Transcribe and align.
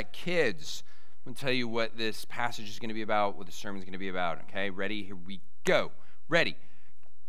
Uh, 0.00 0.04
kids, 0.12 0.82
I'm 1.18 1.32
going 1.32 1.34
to 1.34 1.40
tell 1.42 1.52
you 1.52 1.68
what 1.68 1.98
this 1.98 2.24
passage 2.24 2.70
is 2.70 2.78
going 2.78 2.88
to 2.88 2.94
be 2.94 3.02
about, 3.02 3.36
what 3.36 3.44
the 3.44 3.52
sermon 3.52 3.80
is 3.80 3.84
going 3.84 3.92
to 3.92 3.98
be 3.98 4.08
about. 4.08 4.38
Okay, 4.48 4.70
ready? 4.70 5.02
Here 5.02 5.14
we 5.14 5.42
go. 5.66 5.90
Ready. 6.26 6.56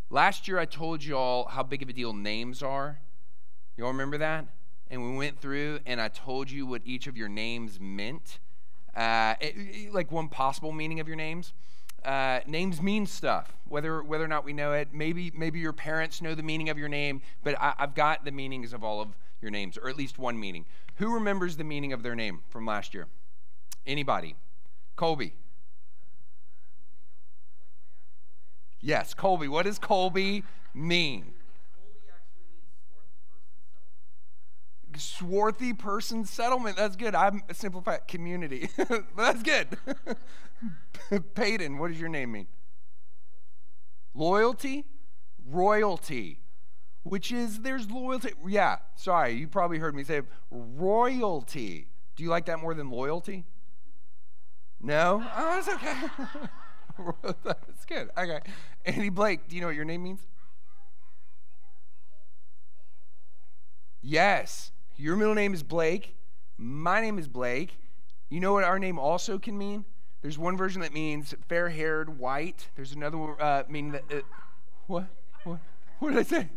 Last 0.09 0.47
year, 0.47 0.57
I 0.57 0.63
told 0.63 1.03
you 1.03 1.17
all 1.17 1.49
how 1.49 1.63
big 1.63 1.83
of 1.83 1.89
a 1.89 1.93
deal 1.93 2.13
names 2.13 2.63
are. 2.63 2.97
You 3.75 3.83
all 3.83 3.91
remember 3.91 4.17
that? 4.19 4.45
And 4.89 5.03
we 5.03 5.17
went 5.17 5.41
through 5.41 5.79
and 5.85 5.99
I 5.99 6.07
told 6.07 6.49
you 6.49 6.65
what 6.65 6.81
each 6.85 7.07
of 7.07 7.17
your 7.17 7.27
names 7.27 7.77
meant, 7.77 8.39
uh, 8.95 9.35
it, 9.41 9.93
like 9.93 10.09
one 10.09 10.29
possible 10.29 10.71
meaning 10.71 11.01
of 11.01 11.09
your 11.09 11.17
names. 11.17 11.51
Uh, 12.05 12.39
names 12.47 12.81
mean 12.81 13.05
stuff, 13.05 13.53
whether 13.67 14.01
whether 14.01 14.23
or 14.23 14.29
not 14.29 14.45
we 14.45 14.53
know 14.53 14.71
it. 14.71 14.87
Maybe 14.93 15.29
maybe 15.35 15.59
your 15.59 15.73
parents 15.73 16.21
know 16.21 16.35
the 16.35 16.43
meaning 16.43 16.69
of 16.69 16.77
your 16.77 16.89
name, 16.89 17.21
but 17.43 17.59
I, 17.59 17.73
I've 17.77 17.95
got 17.95 18.23
the 18.23 18.31
meanings 18.31 18.71
of 18.71 18.81
all 18.81 19.01
of 19.01 19.09
your 19.41 19.51
names, 19.51 19.77
or 19.77 19.89
at 19.89 19.97
least 19.97 20.17
one 20.17 20.39
meaning. 20.39 20.65
Who 20.95 21.13
remembers 21.13 21.57
the 21.57 21.63
meaning 21.63 21.93
of 21.93 22.03
their 22.03 22.15
name 22.15 22.41
from 22.49 22.65
last 22.65 22.93
year? 22.93 23.07
Anybody? 23.85 24.35
Colby. 24.95 25.33
Yes, 28.81 29.13
Colby. 29.13 29.47
What 29.47 29.65
does 29.65 29.79
Colby 29.79 30.43
mean? 30.73 31.33
Swarthy 34.97 35.73
person 35.73 36.25
settlement. 36.25 36.77
That's 36.77 36.95
good. 36.95 37.15
I'm 37.15 37.43
a 37.49 37.53
simplified 37.53 38.07
community. 38.07 38.69
That's 39.17 39.41
good. 39.41 39.77
Peyton, 41.35 41.77
what 41.77 41.89
does 41.89 41.99
your 41.99 42.09
name 42.09 42.33
mean? 42.33 42.47
Loyalty? 44.13 44.85
Royalty. 45.47 46.40
Which 47.03 47.31
is, 47.31 47.59
there's 47.59 47.89
loyalty. 47.89 48.33
Yeah, 48.47 48.77
sorry, 48.95 49.33
you 49.33 49.47
probably 49.47 49.79
heard 49.79 49.95
me 49.95 50.03
say 50.03 50.21
royalty. 50.51 51.87
Do 52.15 52.23
you 52.23 52.29
like 52.29 52.45
that 52.45 52.59
more 52.59 52.73
than 52.73 52.89
loyalty? 52.89 53.45
No? 54.79 55.23
Oh, 55.35 55.61
that's 55.61 55.67
okay. 55.69 57.33
that's 57.43 57.85
good. 57.85 58.09
Okay. 58.17 58.39
Andy 58.85 59.09
Blake, 59.09 59.47
do 59.47 59.55
you 59.55 59.61
know 59.61 59.67
what 59.67 59.75
your 59.75 59.85
name 59.85 60.03
means? 60.03 60.21
Yes. 64.01 64.71
Your 64.97 65.15
middle 65.15 65.35
name 65.35 65.53
is 65.53 65.63
Blake. 65.63 66.15
My 66.57 67.01
name 67.01 67.17
is 67.17 67.27
Blake. 67.27 67.77
You 68.29 68.39
know 68.39 68.53
what 68.53 68.63
our 68.63 68.79
name 68.79 68.99
also 68.99 69.39
can 69.39 69.57
mean? 69.57 69.85
There's 70.21 70.37
one 70.37 70.55
version 70.55 70.81
that 70.81 70.93
means 70.93 71.33
fair 71.47 71.69
haired, 71.69 72.19
white. 72.19 72.69
There's 72.75 72.91
another 72.91 73.41
uh, 73.41 73.63
meaning 73.67 73.93
that. 73.93 74.03
Uh, 74.11 74.21
what? 74.87 75.07
What? 75.43 75.59
What 75.99 76.09
did 76.09 76.19
I 76.19 76.23
say? 76.23 76.49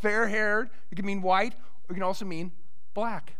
Fair 0.00 0.28
haired. 0.28 0.70
It 0.90 0.96
can 0.96 1.06
mean 1.06 1.22
white, 1.22 1.54
or 1.88 1.92
it 1.92 1.94
can 1.94 2.02
also 2.02 2.24
mean 2.24 2.52
black. 2.94 3.36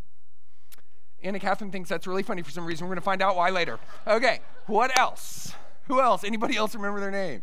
Anna 1.23 1.39
Catherine 1.39 1.71
thinks 1.71 1.89
that's 1.89 2.07
really 2.07 2.23
funny 2.23 2.41
for 2.41 2.51
some 2.51 2.65
reason. 2.65 2.85
We're 2.85 2.91
going 2.95 3.01
to 3.01 3.05
find 3.05 3.21
out 3.21 3.35
why 3.35 3.49
later. 3.49 3.79
Okay, 4.07 4.39
what 4.67 4.95
else? 4.97 5.53
Who 5.87 5.99
else? 5.99 6.23
Anybody 6.23 6.55
else 6.55 6.73
remember 6.73 6.99
their 6.99 7.11
name? 7.11 7.41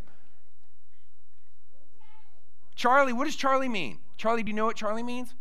Charlie. 2.75 3.13
What 3.13 3.25
does 3.27 3.37
Charlie 3.37 3.69
mean? 3.69 3.99
Charlie, 4.17 4.43
do 4.43 4.51
you 4.51 4.57
know 4.57 4.67
what 4.67 4.77
Charlie 4.77 5.03
means? 5.03 5.35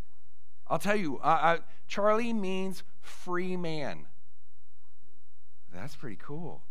I'll 0.68 0.80
tell 0.80 0.96
you. 0.96 1.20
Uh, 1.20 1.40
uh, 1.42 1.58
Charlie 1.88 2.34
means 2.34 2.84
free 3.02 3.56
man. 3.56 4.06
That's 5.74 5.96
pretty 5.96 6.18
cool. 6.20 6.64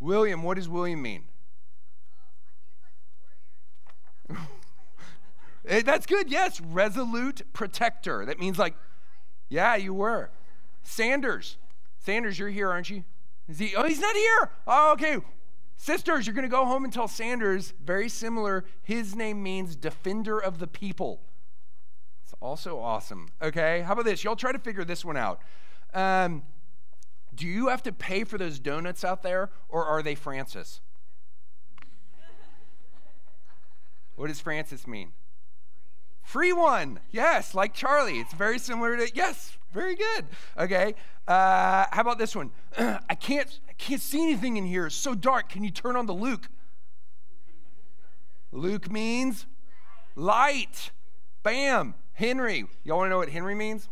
William, 0.00 0.42
what 0.42 0.56
does 0.56 0.68
William 0.68 1.02
mean? 1.02 1.24
That's 5.64 6.06
good, 6.06 6.30
yes. 6.30 6.60
Resolute 6.60 7.42
protector. 7.52 8.24
That 8.24 8.38
means, 8.38 8.58
like, 8.58 8.74
yeah, 9.48 9.76
you 9.76 9.92
were. 9.94 10.30
Sanders. 10.82 11.58
Sanders, 11.98 12.38
you're 12.38 12.48
here, 12.48 12.70
aren't 12.70 12.88
you? 12.88 13.04
Is 13.48 13.58
he? 13.58 13.74
Oh, 13.76 13.84
he's 13.84 14.00
not 14.00 14.14
here. 14.14 14.50
Oh, 14.66 14.92
okay. 14.92 15.18
Sisters, 15.76 16.26
you're 16.26 16.34
going 16.34 16.42
to 16.42 16.48
go 16.48 16.66
home 16.66 16.84
and 16.84 16.92
tell 16.92 17.08
Sanders, 17.08 17.72
very 17.82 18.08
similar. 18.08 18.64
His 18.82 19.16
name 19.16 19.42
means 19.42 19.76
defender 19.76 20.38
of 20.38 20.58
the 20.58 20.66
people. 20.66 21.22
It's 22.22 22.34
also 22.40 22.78
awesome. 22.78 23.30
Okay, 23.40 23.80
how 23.80 23.94
about 23.94 24.04
this? 24.04 24.22
Y'all 24.22 24.36
try 24.36 24.52
to 24.52 24.58
figure 24.58 24.84
this 24.84 25.04
one 25.04 25.16
out. 25.16 25.40
Um, 25.94 26.42
do 27.34 27.46
you 27.46 27.68
have 27.68 27.82
to 27.84 27.92
pay 27.92 28.24
for 28.24 28.38
those 28.38 28.58
donuts 28.58 29.04
out 29.04 29.22
there, 29.22 29.50
or 29.68 29.84
are 29.84 30.02
they 30.02 30.14
Francis? 30.14 30.80
what 34.16 34.28
does 34.28 34.38
Francis 34.38 34.86
mean? 34.86 35.12
Free 36.22 36.52
one. 36.52 37.00
Yes, 37.10 37.54
like 37.54 37.74
Charlie. 37.74 38.20
It's 38.20 38.32
very 38.32 38.58
similar 38.58 38.96
to, 38.96 39.10
yes, 39.14 39.56
very 39.72 39.94
good. 39.96 40.26
Okay. 40.58 40.94
Uh, 41.26 41.86
how 41.90 42.00
about 42.00 42.18
this 42.18 42.34
one? 42.34 42.50
I 42.78 43.14
can't, 43.14 43.60
I 43.68 43.72
can't 43.74 44.00
see 44.00 44.22
anything 44.22 44.56
in 44.56 44.64
here. 44.66 44.86
It's 44.86 44.94
so 44.94 45.14
dark. 45.14 45.48
Can 45.48 45.64
you 45.64 45.70
turn 45.70 45.96
on 45.96 46.06
the 46.06 46.14
Luke? 46.14 46.48
Luke 48.52 48.90
means 48.90 49.46
light. 50.16 50.90
Bam. 51.42 51.94
Henry. 52.12 52.66
Y'all 52.84 52.98
want 52.98 53.06
to 53.06 53.10
know 53.10 53.18
what 53.18 53.30
Henry 53.30 53.54
means? 53.54 53.88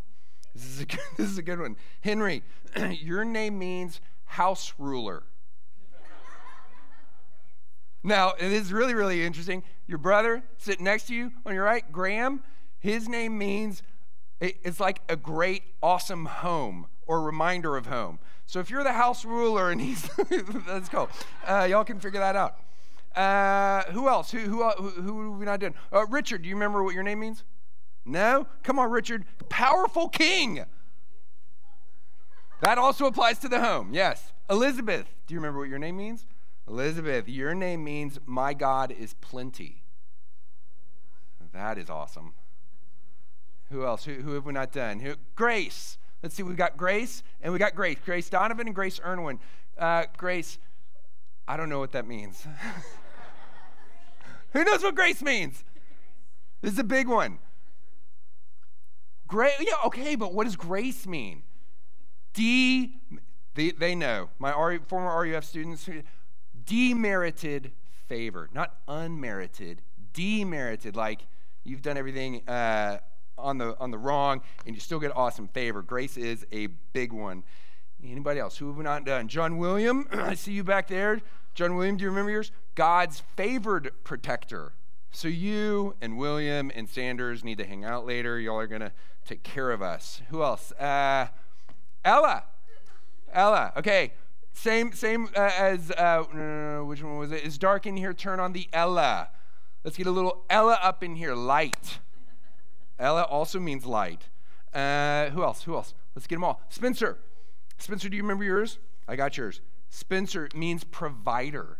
This 0.54 0.64
is 0.64 0.80
a 0.80 0.86
good, 0.86 1.00
this 1.16 1.30
is 1.30 1.38
a 1.38 1.42
good 1.42 1.60
one. 1.60 1.76
Henry, 2.00 2.42
your 2.90 3.24
name 3.24 3.58
means 3.58 4.00
house 4.24 4.74
ruler. 4.78 5.22
Now, 8.02 8.32
it 8.38 8.52
is 8.52 8.72
really, 8.72 8.94
really 8.94 9.24
interesting. 9.24 9.62
Your 9.86 9.98
brother 9.98 10.42
sitting 10.56 10.84
next 10.84 11.08
to 11.08 11.14
you 11.14 11.32
on 11.44 11.54
your 11.54 11.64
right, 11.64 11.90
Graham, 11.90 12.42
his 12.78 13.08
name 13.08 13.36
means 13.36 13.82
it's 14.40 14.78
like 14.78 15.00
a 15.08 15.16
great, 15.16 15.62
awesome 15.82 16.26
home 16.26 16.86
or 17.06 17.22
reminder 17.22 17.76
of 17.76 17.86
home. 17.86 18.18
So 18.46 18.60
if 18.60 18.70
you're 18.70 18.84
the 18.84 18.92
house 18.92 19.24
ruler 19.24 19.70
and 19.70 19.80
he's, 19.80 20.08
let's 20.68 20.88
go. 20.88 21.08
Uh, 21.46 21.66
y'all 21.68 21.84
can 21.84 21.98
figure 21.98 22.20
that 22.20 22.36
out. 22.36 22.56
Uh, 23.16 23.90
who 23.92 24.08
else? 24.08 24.30
Who, 24.30 24.38
who, 24.38 24.62
who, 24.70 24.90
who 25.02 25.20
are 25.20 25.38
we 25.38 25.44
not 25.44 25.60
doing? 25.60 25.74
Uh, 25.92 26.06
Richard, 26.06 26.42
do 26.42 26.48
you 26.48 26.54
remember 26.54 26.84
what 26.84 26.94
your 26.94 27.02
name 27.02 27.20
means? 27.20 27.42
No? 28.04 28.46
Come 28.62 28.78
on, 28.78 28.90
Richard. 28.90 29.24
Powerful 29.48 30.08
king. 30.08 30.64
That 32.60 32.78
also 32.78 33.06
applies 33.06 33.38
to 33.40 33.48
the 33.48 33.60
home. 33.60 33.90
Yes. 33.92 34.32
Elizabeth, 34.48 35.06
do 35.26 35.34
you 35.34 35.40
remember 35.40 35.58
what 35.58 35.68
your 35.68 35.78
name 35.78 35.96
means? 35.96 36.26
Elizabeth, 36.68 37.28
your 37.28 37.54
name 37.54 37.82
means 37.84 38.18
my 38.26 38.52
God 38.54 38.90
is 38.90 39.14
plenty. 39.14 39.82
That 41.52 41.78
is 41.78 41.88
awesome. 41.88 42.34
Who 43.70 43.84
else? 43.84 44.04
Who, 44.04 44.14
who 44.14 44.34
have 44.34 44.44
we 44.44 44.52
not 44.52 44.72
done? 44.72 45.00
Who, 45.00 45.14
Grace. 45.34 45.98
Let's 46.22 46.34
see, 46.34 46.42
we've 46.42 46.56
got 46.56 46.76
Grace 46.76 47.22
and 47.40 47.52
we 47.52 47.58
got 47.58 47.74
Grace. 47.74 47.98
Grace 48.04 48.28
Donovan 48.28 48.66
and 48.66 48.74
Grace 48.74 49.00
Irwin. 49.04 49.38
Uh, 49.78 50.04
Grace, 50.16 50.58
I 51.46 51.56
don't 51.56 51.68
know 51.68 51.78
what 51.78 51.92
that 51.92 52.06
means. 52.06 52.46
Who 54.52 54.64
knows 54.64 54.82
what 54.82 54.94
grace 54.94 55.22
means? 55.22 55.62
This 56.62 56.72
is 56.72 56.78
a 56.78 56.84
big 56.84 57.06
one. 57.06 57.38
Grace, 59.26 59.52
yeah, 59.60 59.74
okay, 59.86 60.16
but 60.16 60.32
what 60.32 60.44
does 60.44 60.56
grace 60.56 61.06
mean? 61.06 61.42
D, 62.32 62.94
they, 63.54 63.70
they 63.70 63.94
know. 63.94 64.30
My 64.38 64.52
R, 64.52 64.78
former 64.86 65.22
RUF 65.22 65.44
students, 65.44 65.88
demerited 66.68 67.72
favor, 68.06 68.48
not 68.52 68.76
unmerited, 68.86 69.82
demerited. 70.12 70.94
Like 70.94 71.26
you've 71.64 71.82
done 71.82 71.96
everything 71.96 72.48
uh, 72.48 72.98
on 73.36 73.58
the 73.58 73.76
on 73.80 73.90
the 73.90 73.98
wrong, 73.98 74.42
and 74.66 74.74
you 74.74 74.80
still 74.80 75.00
get 75.00 75.16
awesome 75.16 75.48
favor. 75.48 75.82
Grace 75.82 76.16
is 76.16 76.46
a 76.52 76.66
big 76.92 77.12
one. 77.12 77.42
Anybody 78.02 78.38
else? 78.38 78.58
Who 78.58 78.68
have 78.68 78.76
we 78.76 78.84
not 78.84 79.04
done? 79.04 79.26
John 79.26 79.58
William, 79.58 80.06
I 80.12 80.34
see 80.34 80.52
you 80.52 80.62
back 80.62 80.86
there. 80.88 81.20
John 81.54 81.74
William, 81.74 81.96
do 81.96 82.04
you 82.04 82.10
remember 82.10 82.30
yours? 82.30 82.52
God's 82.76 83.22
favored 83.36 83.90
protector. 84.04 84.74
So 85.10 85.26
you 85.26 85.96
and 86.00 86.16
William 86.16 86.70
and 86.74 86.88
Sanders 86.88 87.42
need 87.42 87.58
to 87.58 87.64
hang 87.64 87.84
out 87.84 88.06
later. 88.06 88.38
Y'all 88.38 88.58
are 88.58 88.66
gonna 88.66 88.92
take 89.26 89.42
care 89.42 89.70
of 89.70 89.82
us. 89.82 90.22
Who 90.28 90.42
else? 90.42 90.70
Uh, 90.72 91.28
Ella. 92.04 92.44
Ella. 93.32 93.72
Okay. 93.76 94.12
Same 94.60 94.92
same 94.92 95.28
uh, 95.36 95.50
as 95.56 95.92
uh, 95.92 96.24
no, 96.34 96.84
which 96.84 97.00
one 97.00 97.18
was 97.18 97.30
it? 97.30 97.44
It's 97.44 97.58
dark 97.58 97.86
in 97.86 97.96
here. 97.96 98.12
Turn 98.12 98.40
on 98.40 98.52
the 98.52 98.68
Ella. 98.72 99.28
Let's 99.84 99.96
get 99.96 100.08
a 100.08 100.10
little 100.10 100.44
Ella 100.50 100.80
up 100.82 101.04
in 101.04 101.14
here. 101.14 101.36
Light. 101.36 102.00
Ella 102.98 103.22
also 103.22 103.60
means 103.60 103.86
light. 103.86 104.24
Uh, 104.74 105.30
who 105.30 105.44
else? 105.44 105.62
Who 105.62 105.76
else? 105.76 105.94
Let's 106.16 106.26
get 106.26 106.34
them 106.36 106.42
all. 106.42 106.60
Spencer. 106.70 107.18
Spencer, 107.78 108.08
do 108.08 108.16
you 108.16 108.22
remember 108.24 108.42
yours? 108.42 108.80
I 109.06 109.14
got 109.14 109.36
yours. 109.36 109.60
Spencer 109.90 110.48
means 110.52 110.82
provider. 110.82 111.78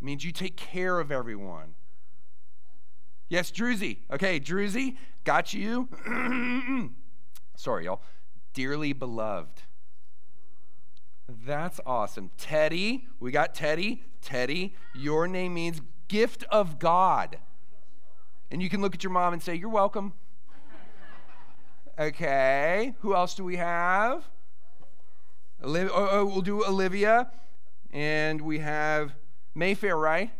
It 0.00 0.04
means 0.04 0.24
you 0.24 0.32
take 0.32 0.56
care 0.56 0.98
of 0.98 1.12
everyone. 1.12 1.74
Yes, 3.28 3.50
Druzy. 3.50 3.98
Okay, 4.10 4.40
Druzy, 4.40 4.96
got 5.24 5.52
you. 5.52 5.90
Sorry, 7.54 7.84
y'all. 7.84 8.00
Dearly 8.54 8.94
beloved. 8.94 9.64
That's 11.28 11.80
awesome. 11.84 12.30
Teddy, 12.38 13.06
we 13.18 13.30
got 13.30 13.54
Teddy. 13.54 14.02
Teddy, 14.22 14.74
your 14.94 15.26
name 15.26 15.54
means 15.54 15.80
gift 16.08 16.44
of 16.50 16.78
God. 16.78 17.38
And 18.50 18.62
you 18.62 18.68
can 18.68 18.80
look 18.80 18.94
at 18.94 19.02
your 19.02 19.12
mom 19.12 19.32
and 19.32 19.42
say, 19.42 19.54
You're 19.54 19.68
welcome. 19.68 20.12
Okay, 21.98 22.94
who 23.00 23.14
else 23.14 23.34
do 23.34 23.42
we 23.42 23.56
have? 23.56 24.28
Olivia, 25.64 25.90
oh, 25.94 26.08
oh, 26.10 26.24
we'll 26.26 26.42
do 26.42 26.62
Olivia. 26.64 27.30
And 27.90 28.42
we 28.42 28.58
have 28.58 29.14
Mayfair, 29.54 29.96
right? 29.96 30.30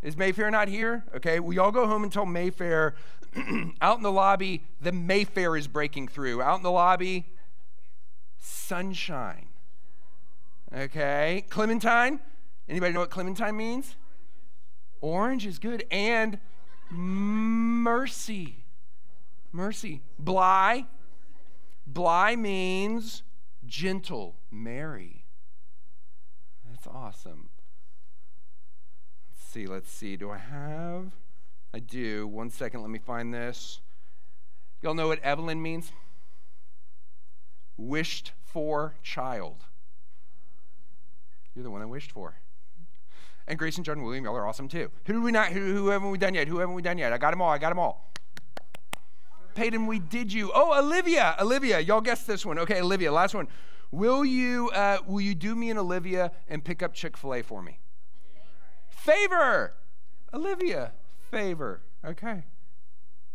Is 0.00 0.16
Mayfair 0.16 0.50
not 0.50 0.68
here? 0.68 1.04
Okay, 1.16 1.40
we 1.40 1.58
all 1.58 1.72
go 1.72 1.88
home 1.88 2.04
and 2.04 2.12
tell 2.12 2.24
Mayfair 2.24 2.94
out 3.80 3.96
in 3.96 4.02
the 4.04 4.12
lobby, 4.12 4.62
the 4.80 4.92
Mayfair 4.92 5.56
is 5.56 5.66
breaking 5.66 6.08
through. 6.08 6.40
Out 6.40 6.58
in 6.58 6.62
the 6.62 6.70
lobby, 6.70 7.26
sunshine. 8.38 9.48
Okay, 10.72 11.44
Clementine. 11.48 12.20
Anybody 12.68 12.92
know 12.92 13.00
what 13.00 13.10
Clementine 13.10 13.56
means? 13.56 13.96
Orange 15.00 15.46
is 15.46 15.58
good. 15.58 15.84
And 15.90 16.38
mercy. 16.90 18.64
Mercy. 19.52 20.02
Bly. 20.18 20.86
Bly 21.86 22.36
means 22.36 23.22
gentle, 23.66 24.36
Mary. 24.50 25.24
That's 26.68 26.86
awesome. 26.86 27.50
Let's 29.30 29.44
see, 29.44 29.66
let's 29.66 29.90
see. 29.90 30.16
Do 30.16 30.30
I 30.30 30.38
have? 30.38 31.12
I 31.72 31.78
do. 31.80 32.26
One 32.26 32.50
second, 32.50 32.80
let 32.80 32.90
me 32.90 32.98
find 32.98 33.32
this. 33.32 33.80
Y'all 34.80 34.94
know 34.94 35.08
what 35.08 35.20
Evelyn 35.20 35.62
means? 35.62 35.92
Wished 37.76 38.32
for 38.44 38.94
child. 39.02 39.64
You're 41.54 41.64
the 41.64 41.70
one 41.70 41.82
I 41.82 41.86
wished 41.86 42.12
for. 42.12 42.36
And 43.46 43.58
Grace 43.58 43.76
and 43.76 43.84
John 43.84 44.02
William, 44.02 44.24
y'all 44.24 44.36
are 44.36 44.46
awesome 44.46 44.68
too. 44.68 44.90
Who 45.06 45.12
do 45.12 45.22
we 45.22 45.30
not? 45.30 45.48
Who, 45.48 45.60
who 45.60 45.88
haven't 45.88 46.10
we 46.10 46.18
done 46.18 46.34
yet? 46.34 46.48
Who 46.48 46.58
haven't 46.58 46.74
we 46.74 46.82
done 46.82 46.98
yet? 46.98 47.12
I 47.12 47.18
got 47.18 47.30
them 47.30 47.42
all. 47.42 47.50
I 47.50 47.58
got 47.58 47.68
them 47.68 47.78
all. 47.78 48.10
Peyton, 49.54 49.86
we 49.86 49.98
did 49.98 50.32
you. 50.32 50.50
Oh, 50.52 50.76
Olivia, 50.78 51.36
Olivia, 51.40 51.78
y'all 51.78 52.00
guessed 52.00 52.26
this 52.26 52.44
one. 52.44 52.58
Okay, 52.58 52.80
Olivia, 52.80 53.12
last 53.12 53.34
one. 53.34 53.46
Will 53.92 54.24
you 54.24 54.70
uh, 54.70 54.98
will 55.06 55.20
you 55.20 55.34
do 55.34 55.54
me 55.54 55.70
and 55.70 55.78
Olivia 55.78 56.32
and 56.48 56.64
pick 56.64 56.82
up 56.82 56.94
Chick 56.94 57.16
Fil 57.16 57.34
A 57.34 57.42
for 57.42 57.62
me? 57.62 57.78
Favor. 58.88 59.74
Olivia, 60.32 60.92
favor. 61.30 61.82
Okay. 62.04 62.44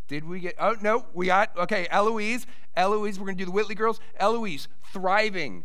Did 0.10 0.28
we 0.28 0.40
get? 0.40 0.56
Oh 0.60 0.76
no, 0.82 1.06
we 1.14 1.28
got. 1.28 1.56
Okay, 1.56 1.88
Eloise. 1.92 2.46
Eloise, 2.76 3.20
we're 3.20 3.28
gonna 3.28 3.38
do 3.38 3.46
the 3.46 3.52
Whitley 3.52 3.76
girls. 3.76 4.02
Eloise, 4.20 4.68
thriving. 4.92 5.64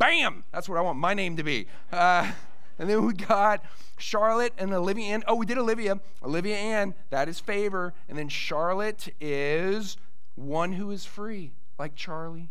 Bam! 0.00 0.44
That's 0.50 0.66
what 0.66 0.78
I 0.78 0.80
want 0.80 0.98
my 0.98 1.12
name 1.12 1.36
to 1.36 1.42
be. 1.42 1.66
Uh, 1.92 2.32
and 2.78 2.88
then 2.88 3.04
we 3.04 3.12
got 3.12 3.62
Charlotte 3.98 4.54
and 4.56 4.72
Olivia. 4.72 5.20
Oh, 5.28 5.34
we 5.34 5.44
did 5.44 5.58
Olivia. 5.58 6.00
Olivia 6.24 6.56
Ann, 6.56 6.94
that 7.10 7.28
is 7.28 7.38
favor. 7.38 7.92
And 8.08 8.16
then 8.16 8.30
Charlotte 8.30 9.10
is 9.20 9.98
one 10.36 10.72
who 10.72 10.90
is 10.90 11.04
free, 11.04 11.52
like 11.78 11.94
Charlie. 11.94 12.48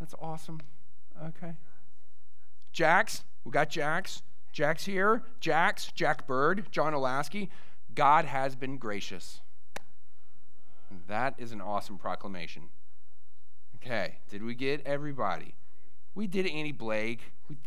That's 0.00 0.14
awesome. 0.22 0.62
Okay. 1.22 1.52
Jax, 2.72 3.24
we 3.44 3.52
got 3.52 3.68
Jax. 3.68 4.22
Jax 4.50 4.86
here. 4.86 5.24
Jax, 5.40 5.92
Jack 5.94 6.26
Bird, 6.26 6.64
John 6.70 6.94
Olasky. 6.94 7.50
God 7.94 8.24
has 8.24 8.56
been 8.56 8.78
gracious. 8.78 9.42
That 11.08 11.34
is 11.36 11.52
an 11.52 11.60
awesome 11.60 11.98
proclamation. 11.98 12.70
Okay, 13.76 14.16
did 14.30 14.42
we 14.42 14.54
get 14.54 14.80
everybody? 14.86 15.54
We 16.18 16.26
did 16.26 16.48
Annie 16.48 16.72
Blake. 16.72 17.30
We... 17.48 17.58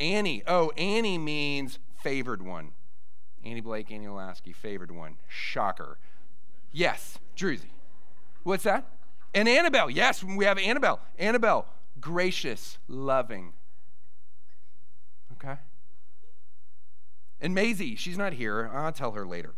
Annie. 0.00 0.42
Oh, 0.48 0.72
Annie 0.76 1.16
means 1.16 1.78
favored 2.02 2.42
one. 2.42 2.72
Annie 3.44 3.60
Blake, 3.60 3.92
Annie 3.92 4.06
Olasky, 4.06 4.52
favored 4.52 4.90
one. 4.90 5.14
Shocker. 5.28 5.96
Yes, 6.72 7.18
Druzy. 7.36 7.70
What's 8.42 8.64
that? 8.64 8.84
And 9.32 9.48
Annabelle. 9.48 9.88
Yes, 9.88 10.24
we 10.24 10.44
have 10.44 10.58
Annabelle. 10.58 10.98
Annabelle, 11.20 11.66
gracious, 12.00 12.78
loving. 12.88 13.52
Okay. 15.34 15.60
And 17.40 17.54
Maisie, 17.54 17.94
she's 17.94 18.18
not 18.18 18.32
here. 18.32 18.72
I'll 18.74 18.90
tell 18.90 19.12
her 19.12 19.24
later. 19.24 19.54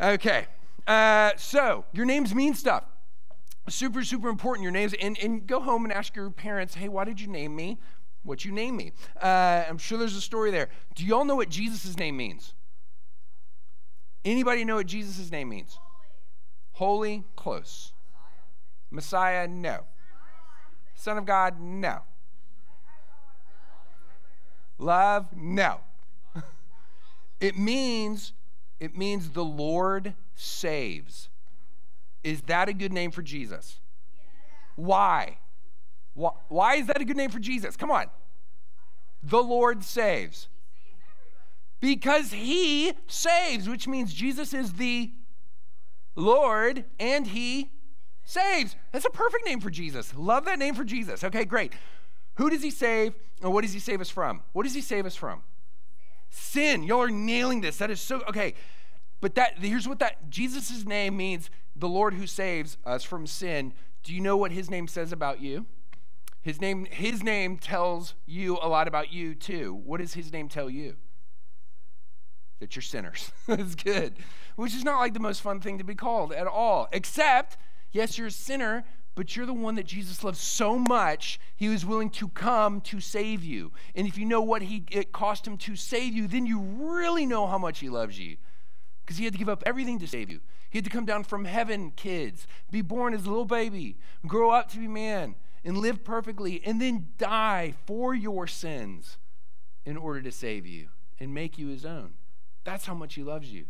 Okay. 0.00 0.48
Uh, 0.84 1.30
so, 1.36 1.84
your 1.92 2.06
names 2.06 2.34
mean 2.34 2.54
stuff 2.54 2.82
super, 3.68 4.04
super 4.04 4.28
important, 4.28 4.62
your 4.62 4.72
names. 4.72 4.94
And, 5.00 5.18
and 5.18 5.46
go 5.46 5.60
home 5.60 5.84
and 5.84 5.92
ask 5.92 6.14
your 6.16 6.30
parents, 6.30 6.74
hey, 6.74 6.88
why 6.88 7.04
did 7.04 7.20
you 7.20 7.28
name 7.28 7.54
me 7.54 7.78
what 8.22 8.44
you 8.44 8.52
name 8.52 8.76
me? 8.76 8.92
Uh, 9.20 9.64
I'm 9.68 9.78
sure 9.78 9.98
there's 9.98 10.16
a 10.16 10.20
story 10.20 10.50
there. 10.50 10.68
Do 10.94 11.04
y'all 11.04 11.24
know 11.24 11.36
what 11.36 11.48
Jesus' 11.48 11.96
name 11.96 12.16
means? 12.16 12.54
Anybody 14.24 14.64
know 14.64 14.76
what 14.76 14.86
Jesus' 14.86 15.30
name 15.30 15.48
means? 15.50 15.78
Holy, 16.72 17.24
close. 17.36 17.92
Messiah, 18.90 19.46
no. 19.46 19.84
Son 20.94 21.18
of 21.18 21.24
God, 21.24 21.60
no. 21.60 22.00
Love, 24.78 25.28
no. 25.34 25.80
it 27.40 27.56
means 27.56 28.32
it 28.78 28.96
means 28.96 29.30
the 29.30 29.44
Lord 29.44 30.14
saves. 30.34 31.28
Is 32.26 32.42
that 32.42 32.68
a 32.68 32.72
good 32.72 32.92
name 32.92 33.12
for 33.12 33.22
Jesus? 33.22 33.78
Why? 34.74 35.38
Why 36.14 36.74
is 36.74 36.88
that 36.88 37.00
a 37.00 37.04
good 37.04 37.16
name 37.16 37.30
for 37.30 37.38
Jesus? 37.38 37.76
Come 37.76 37.92
on. 37.92 38.06
The 39.22 39.40
Lord 39.40 39.84
saves. 39.84 40.48
Because 41.78 42.32
he 42.32 42.94
saves, 43.06 43.68
which 43.68 43.86
means 43.86 44.12
Jesus 44.12 44.52
is 44.52 44.72
the 44.72 45.12
Lord 46.16 46.84
and 46.98 47.28
he 47.28 47.70
saves. 48.24 48.74
That's 48.90 49.04
a 49.04 49.10
perfect 49.10 49.46
name 49.46 49.60
for 49.60 49.70
Jesus. 49.70 50.12
Love 50.16 50.46
that 50.46 50.58
name 50.58 50.74
for 50.74 50.82
Jesus. 50.82 51.22
Okay, 51.22 51.44
great. 51.44 51.74
Who 52.38 52.50
does 52.50 52.62
he 52.64 52.72
save 52.72 53.14
and 53.40 53.52
what 53.52 53.62
does 53.62 53.72
he 53.72 53.78
save 53.78 54.00
us 54.00 54.10
from? 54.10 54.42
What 54.52 54.64
does 54.64 54.74
he 54.74 54.80
save 54.80 55.06
us 55.06 55.14
from? 55.14 55.42
Sin. 56.30 56.82
Y'all 56.82 57.02
are 57.02 57.08
nailing 57.08 57.60
this. 57.60 57.76
That 57.76 57.92
is 57.92 58.00
so 58.00 58.22
okay. 58.28 58.54
But 59.20 59.34
that 59.34 59.58
here's 59.58 59.88
what 59.88 59.98
that 60.00 60.30
Jesus' 60.30 60.84
name 60.84 61.16
means 61.16 61.50
the 61.74 61.88
Lord 61.88 62.14
who 62.14 62.26
saves 62.26 62.76
us 62.84 63.02
from 63.02 63.26
sin, 63.26 63.72
do 64.02 64.14
you 64.14 64.20
know 64.20 64.36
what 64.36 64.52
his 64.52 64.70
name 64.70 64.88
says 64.88 65.12
about 65.12 65.40
you? 65.40 65.66
His 66.42 66.60
name, 66.60 66.84
his 66.84 67.24
name 67.24 67.58
tells 67.58 68.14
you 68.24 68.58
a 68.62 68.68
lot 68.68 68.86
about 68.86 69.12
you 69.12 69.34
too. 69.34 69.74
What 69.84 70.00
does 70.00 70.14
his 70.14 70.32
name 70.32 70.48
tell 70.48 70.70
you? 70.70 70.96
That 72.60 72.76
you're 72.76 72.82
sinners. 72.82 73.32
That's 73.46 73.74
good. 73.74 74.14
Which 74.54 74.74
is 74.74 74.84
not 74.84 75.00
like 75.00 75.12
the 75.12 75.20
most 75.20 75.40
fun 75.40 75.60
thing 75.60 75.78
to 75.78 75.84
be 75.84 75.96
called 75.96 76.32
at 76.32 76.46
all. 76.46 76.88
Except, 76.92 77.56
yes, 77.90 78.16
you're 78.16 78.28
a 78.28 78.30
sinner, 78.30 78.84
but 79.16 79.34
you're 79.34 79.46
the 79.46 79.52
one 79.52 79.74
that 79.74 79.86
Jesus 79.86 80.22
loves 80.22 80.38
so 80.38 80.78
much, 80.78 81.40
he 81.56 81.68
was 81.68 81.84
willing 81.84 82.10
to 82.10 82.28
come 82.28 82.80
to 82.82 83.00
save 83.00 83.42
you. 83.42 83.72
And 83.94 84.06
if 84.06 84.16
you 84.16 84.24
know 84.24 84.42
what 84.42 84.62
he 84.62 84.84
it 84.92 85.10
cost 85.10 85.46
him 85.46 85.56
to 85.58 85.74
save 85.74 86.12
you, 86.12 86.28
then 86.28 86.46
you 86.46 86.60
really 86.60 87.26
know 87.26 87.46
how 87.46 87.58
much 87.58 87.80
he 87.80 87.88
loves 87.88 88.20
you. 88.20 88.36
Because 89.06 89.18
he 89.18 89.24
had 89.24 89.34
to 89.34 89.38
give 89.38 89.48
up 89.48 89.62
everything 89.64 90.00
to 90.00 90.08
save 90.08 90.28
you. 90.30 90.40
He 90.68 90.78
had 90.78 90.84
to 90.84 90.90
come 90.90 91.06
down 91.06 91.22
from 91.22 91.44
heaven, 91.44 91.92
kids, 91.92 92.48
be 92.72 92.82
born 92.82 93.14
as 93.14 93.24
a 93.24 93.28
little 93.28 93.44
baby, 93.44 93.96
grow 94.26 94.50
up 94.50 94.68
to 94.72 94.78
be 94.78 94.88
man, 94.88 95.36
and 95.64 95.78
live 95.78 96.02
perfectly, 96.02 96.60
and 96.66 96.80
then 96.80 97.06
die 97.16 97.74
for 97.86 98.16
your 98.16 98.48
sins 98.48 99.18
in 99.84 99.96
order 99.96 100.20
to 100.22 100.32
save 100.32 100.66
you 100.66 100.88
and 101.20 101.32
make 101.32 101.56
you 101.56 101.68
his 101.68 101.86
own. 101.86 102.14
That's 102.64 102.86
how 102.86 102.94
much 102.94 103.14
he 103.14 103.22
loves 103.22 103.52
you. 103.52 103.66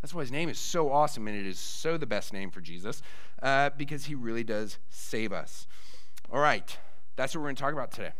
That's 0.00 0.14
why 0.14 0.22
his 0.22 0.32
name 0.32 0.48
is 0.48 0.58
so 0.58 0.90
awesome, 0.90 1.28
and 1.28 1.36
it 1.36 1.46
is 1.46 1.58
so 1.58 1.98
the 1.98 2.06
best 2.06 2.32
name 2.32 2.50
for 2.50 2.62
Jesus, 2.62 3.02
uh, 3.42 3.68
because 3.76 4.06
he 4.06 4.14
really 4.14 4.44
does 4.44 4.78
save 4.88 5.30
us. 5.30 5.66
All 6.32 6.40
right, 6.40 6.74
that's 7.16 7.34
what 7.34 7.42
we're 7.42 7.48
going 7.48 7.56
to 7.56 7.62
talk 7.62 7.74
about 7.74 7.92
today. 7.92 8.12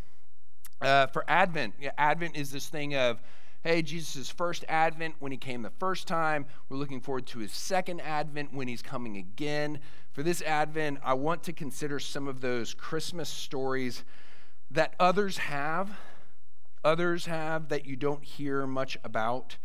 Uh, 0.82 1.06
for 1.06 1.24
Advent, 1.26 1.74
yeah, 1.80 1.92
Advent 1.96 2.36
is 2.36 2.50
this 2.50 2.68
thing 2.68 2.94
of 2.94 3.22
hey, 3.62 3.82
Jesus' 3.82 4.30
first 4.30 4.64
advent 4.68 5.16
when 5.18 5.32
he 5.32 5.38
came 5.38 5.62
the 5.62 5.70
first 5.70 6.08
time. 6.08 6.46
We're 6.68 6.78
looking 6.78 7.00
forward 7.00 7.26
to 7.28 7.40
his 7.40 7.52
second 7.52 8.00
advent 8.00 8.54
when 8.54 8.68
he's 8.68 8.82
coming 8.82 9.16
again. 9.16 9.80
For 10.12 10.22
this 10.22 10.40
advent, 10.42 10.98
I 11.04 11.14
want 11.14 11.42
to 11.44 11.52
consider 11.52 11.98
some 11.98 12.26
of 12.26 12.40
those 12.40 12.72
Christmas 12.72 13.28
stories 13.28 14.04
that 14.70 14.94
others 14.98 15.38
have, 15.38 15.90
others 16.84 17.26
have 17.26 17.68
that 17.68 17.86
you 17.86 17.96
don't 17.96 18.24
hear 18.24 18.66
much 18.66 18.96
about, 19.04 19.58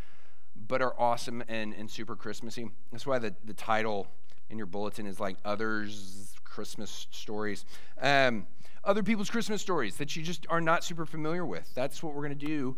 but 0.67 0.81
are 0.81 0.99
awesome 0.99 1.43
and, 1.47 1.73
and 1.73 1.89
super 1.89 2.15
Christmassy. 2.15 2.69
That's 2.91 3.05
why 3.05 3.19
the, 3.19 3.33
the 3.45 3.53
title 3.53 4.07
in 4.49 4.57
your 4.57 4.67
bulletin 4.67 5.05
is 5.05 5.19
like 5.19 5.37
Others 5.45 6.33
Christmas 6.43 7.07
Stories. 7.11 7.65
Um, 8.01 8.45
other 8.83 9.03
people's 9.03 9.29
Christmas 9.29 9.61
stories 9.61 9.97
that 9.97 10.15
you 10.15 10.21
just 10.21 10.45
are 10.49 10.61
not 10.61 10.83
super 10.83 11.05
familiar 11.05 11.45
with. 11.45 11.67
That's 11.73 12.03
what 12.03 12.13
we're 12.13 12.21
going 12.21 12.37
to 12.37 12.45
do 12.45 12.75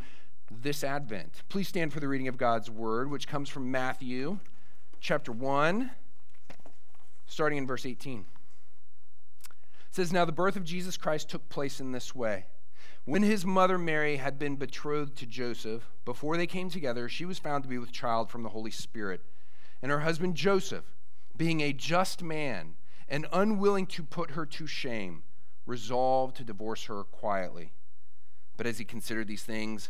this 0.50 0.84
Advent. 0.84 1.44
Please 1.50 1.68
stand 1.68 1.94
for 1.94 2.00
the 2.00 2.08
reading 2.08 2.28
of 2.28 2.38
God's 2.38 2.70
word, 2.70 3.10
which 3.10 3.28
comes 3.28 3.50
from 3.50 3.72
Matthew 3.72 4.40
chapter 5.00 5.32
1, 5.32 5.92
starting 7.26 7.58
in 7.58 7.68
verse 7.68 7.86
18. 7.86 8.26
It 9.50 9.56
says, 9.92 10.14
Now 10.14 10.26
the 10.26 10.32
birth 10.32 10.56
of 10.56 10.64
Jesus 10.64 10.98
Christ 10.98 11.30
took 11.30 11.48
place 11.50 11.80
in 11.80 11.92
this 11.92 12.16
way. 12.16 12.46
When 13.06 13.24
his 13.24 13.46
mother 13.46 13.78
Mary 13.78 14.18
had 14.18 14.38
been 14.38 14.58
betrothed 14.58 15.16
to 15.18 15.26
Joseph, 15.26 15.84
before 16.04 16.36
they 16.36 16.48
came 16.48 16.70
together, 16.70 17.08
she 17.08 17.26
was 17.26 17.40
found 17.40 17.64
to 17.64 17.70
be 17.70 17.78
with 17.78 17.92
child 17.92 18.30
from 18.30 18.44
the 18.44 18.50
Holy 18.50 18.72
Spirit. 18.72 19.22
And 19.82 19.92
her 19.92 20.02
husband 20.02 20.36
Joseph, 20.36 20.84
being 21.36 21.62
a 21.62 21.72
just 21.72 22.22
man 22.22 22.76
and 23.08 23.26
unwilling 23.32 23.86
to 23.88 24.04
put 24.04 24.32
her 24.32 24.46
to 24.46 24.68
shame, 24.68 25.24
resolved 25.66 26.36
to 26.38 26.44
divorce 26.44 26.86
her 26.86 27.04
quietly. 27.04 27.72
But 28.58 28.68
as 28.68 28.78
he 28.78 28.86
considered 28.86 29.28
these 29.28 29.44
things, 29.44 29.90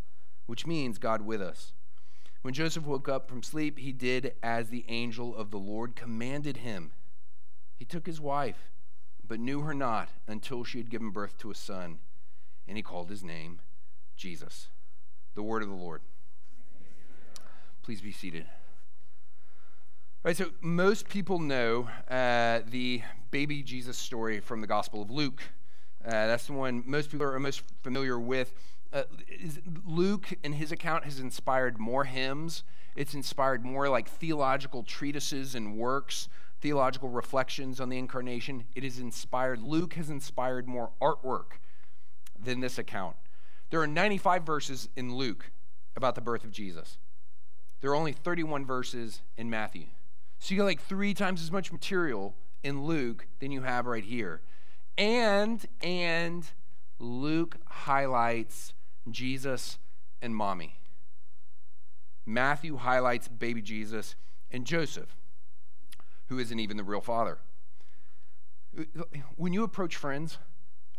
which 0.45 0.67
means 0.67 0.97
God 0.97 1.21
with 1.21 1.41
us. 1.41 1.73
When 2.41 2.53
Joseph 2.53 2.85
woke 2.85 3.07
up 3.07 3.29
from 3.29 3.43
sleep, 3.43 3.77
he 3.77 3.91
did 3.91 4.33
as 4.41 4.69
the 4.69 4.85
angel 4.87 5.35
of 5.35 5.51
the 5.51 5.59
Lord 5.59 5.95
commanded 5.95 6.57
him. 6.57 6.91
He 7.77 7.85
took 7.85 8.05
his 8.05 8.19
wife, 8.19 8.71
but 9.27 9.39
knew 9.39 9.61
her 9.61 9.73
not 9.73 10.09
until 10.27 10.63
she 10.63 10.79
had 10.79 10.89
given 10.89 11.11
birth 11.11 11.37
to 11.39 11.51
a 11.51 11.55
son, 11.55 11.99
and 12.67 12.77
he 12.77 12.83
called 12.83 13.09
his 13.09 13.23
name 13.23 13.59
Jesus. 14.15 14.69
The 15.35 15.43
word 15.43 15.61
of 15.61 15.69
the 15.69 15.75
Lord. 15.75 16.01
Please 17.83 18.01
be 18.01 18.11
seated. 18.11 18.45
All 20.23 20.29
right, 20.29 20.37
so 20.37 20.51
most 20.61 21.09
people 21.09 21.39
know 21.39 21.89
uh, 22.09 22.59
the 22.69 23.01
baby 23.31 23.63
Jesus 23.63 23.97
story 23.97 24.39
from 24.39 24.61
the 24.61 24.67
Gospel 24.67 25.01
of 25.01 25.09
Luke. 25.09 25.41
Uh, 26.05 26.09
that's 26.11 26.45
the 26.47 26.53
one 26.53 26.83
most 26.85 27.09
people 27.09 27.25
are 27.25 27.39
most 27.39 27.63
familiar 27.81 28.19
with 28.19 28.53
uh, 28.93 29.03
Luke, 29.85 30.33
in 30.43 30.53
his 30.53 30.71
account, 30.71 31.05
has 31.05 31.19
inspired 31.19 31.79
more 31.79 32.03
hymns. 32.03 32.63
It's 32.95 33.13
inspired 33.13 33.63
more 33.63 33.87
like 33.87 34.09
theological 34.09 34.83
treatises 34.83 35.55
and 35.55 35.77
works, 35.77 36.27
theological 36.59 37.09
reflections 37.09 37.79
on 37.79 37.89
the 37.89 37.97
incarnation. 37.97 38.65
It 38.75 38.83
has 38.83 38.99
inspired, 38.99 39.61
Luke 39.61 39.93
has 39.93 40.09
inspired 40.09 40.67
more 40.67 40.91
artwork 41.01 41.59
than 42.43 42.59
this 42.59 42.77
account. 42.77 43.15
There 43.69 43.81
are 43.81 43.87
95 43.87 44.43
verses 44.43 44.89
in 44.97 45.15
Luke 45.15 45.51
about 45.95 46.15
the 46.15 46.21
birth 46.21 46.43
of 46.43 46.51
Jesus. 46.51 46.97
There 47.79 47.91
are 47.91 47.95
only 47.95 48.11
31 48.11 48.65
verses 48.65 49.21
in 49.37 49.49
Matthew. 49.49 49.85
So 50.39 50.53
you 50.53 50.59
got 50.59 50.65
like 50.65 50.81
three 50.81 51.13
times 51.13 51.41
as 51.41 51.51
much 51.51 51.71
material 51.71 52.35
in 52.63 52.83
Luke 52.83 53.27
than 53.39 53.51
you 53.51 53.61
have 53.61 53.85
right 53.85 54.03
here. 54.03 54.41
And, 54.97 55.65
and 55.81 56.45
Luke 56.99 57.57
highlights 57.65 58.73
Jesus 59.09 59.77
and 60.21 60.35
mommy. 60.35 60.75
Matthew 62.25 62.77
highlights 62.77 63.27
baby 63.27 63.61
Jesus 63.61 64.15
and 64.51 64.65
Joseph, 64.65 65.15
who 66.27 66.39
isn't 66.39 66.59
even 66.59 66.77
the 66.77 66.83
real 66.83 67.01
father. 67.01 67.39
When 69.35 69.53
you 69.53 69.63
approach 69.63 69.95
friends 69.95 70.37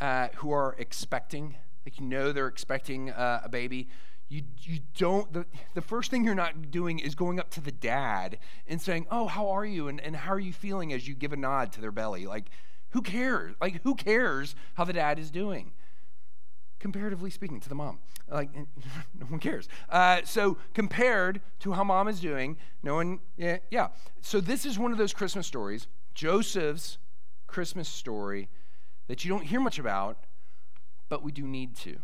uh, 0.00 0.28
who 0.36 0.50
are 0.50 0.74
expecting, 0.78 1.56
like 1.86 1.98
you 1.98 2.06
know 2.06 2.32
they're 2.32 2.48
expecting 2.48 3.10
uh, 3.10 3.42
a 3.44 3.48
baby, 3.48 3.88
you, 4.28 4.42
you 4.62 4.80
don't, 4.96 5.32
the, 5.32 5.46
the 5.74 5.82
first 5.82 6.10
thing 6.10 6.24
you're 6.24 6.34
not 6.34 6.70
doing 6.70 6.98
is 6.98 7.14
going 7.14 7.38
up 7.38 7.50
to 7.50 7.60
the 7.60 7.72
dad 7.72 8.38
and 8.66 8.80
saying, 8.80 9.06
Oh, 9.10 9.26
how 9.26 9.50
are 9.50 9.64
you? 9.64 9.88
And, 9.88 10.00
and 10.00 10.16
how 10.16 10.32
are 10.32 10.40
you 10.40 10.52
feeling 10.52 10.92
as 10.92 11.06
you 11.06 11.14
give 11.14 11.32
a 11.32 11.36
nod 11.36 11.72
to 11.72 11.80
their 11.80 11.92
belly? 11.92 12.26
Like, 12.26 12.46
who 12.90 13.02
cares? 13.02 13.54
Like, 13.60 13.82
who 13.82 13.94
cares 13.94 14.54
how 14.74 14.84
the 14.84 14.92
dad 14.92 15.18
is 15.18 15.30
doing? 15.30 15.72
Comparatively 16.82 17.30
speaking, 17.30 17.60
to 17.60 17.68
the 17.68 17.74
mom. 17.74 18.00
Like, 18.28 18.50
no 19.18 19.26
one 19.26 19.40
cares. 19.40 19.68
Uh, 19.88 20.20
so, 20.24 20.58
compared 20.74 21.40
to 21.60 21.72
how 21.72 21.84
mom 21.84 22.08
is 22.08 22.20
doing, 22.20 22.58
no 22.82 22.96
one, 22.96 23.20
yeah, 23.38 23.58
yeah. 23.70 23.88
So, 24.20 24.40
this 24.40 24.66
is 24.66 24.78
one 24.78 24.92
of 24.92 24.98
those 24.98 25.14
Christmas 25.14 25.46
stories, 25.46 25.86
Joseph's 26.12 26.98
Christmas 27.46 27.88
story, 27.88 28.48
that 29.06 29.24
you 29.24 29.30
don't 29.30 29.44
hear 29.44 29.60
much 29.60 29.78
about, 29.78 30.18
but 31.08 31.22
we 31.22 31.30
do 31.32 31.46
need 31.46 31.76
to. 31.76 31.98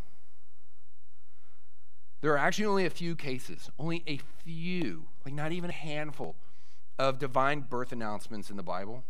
There 2.21 2.33
are 2.33 2.39
actually 2.39 2.67
only 2.67 2.87
a 2.87 2.91
few 2.91 3.17
cases, 3.17 3.71
only 3.79 4.05
a 4.07 4.19
few, 4.45 5.09
like 5.25 5.35
not 5.35 5.53
even 5.53 5.71
a 5.71 5.75
handful, 5.75 6.37
of 6.99 7.19
divine 7.19 7.61
birth 7.61 7.93
announcements 7.93 8.49
in 8.49 8.57
the 8.57 8.63
Bible. 8.63 9.05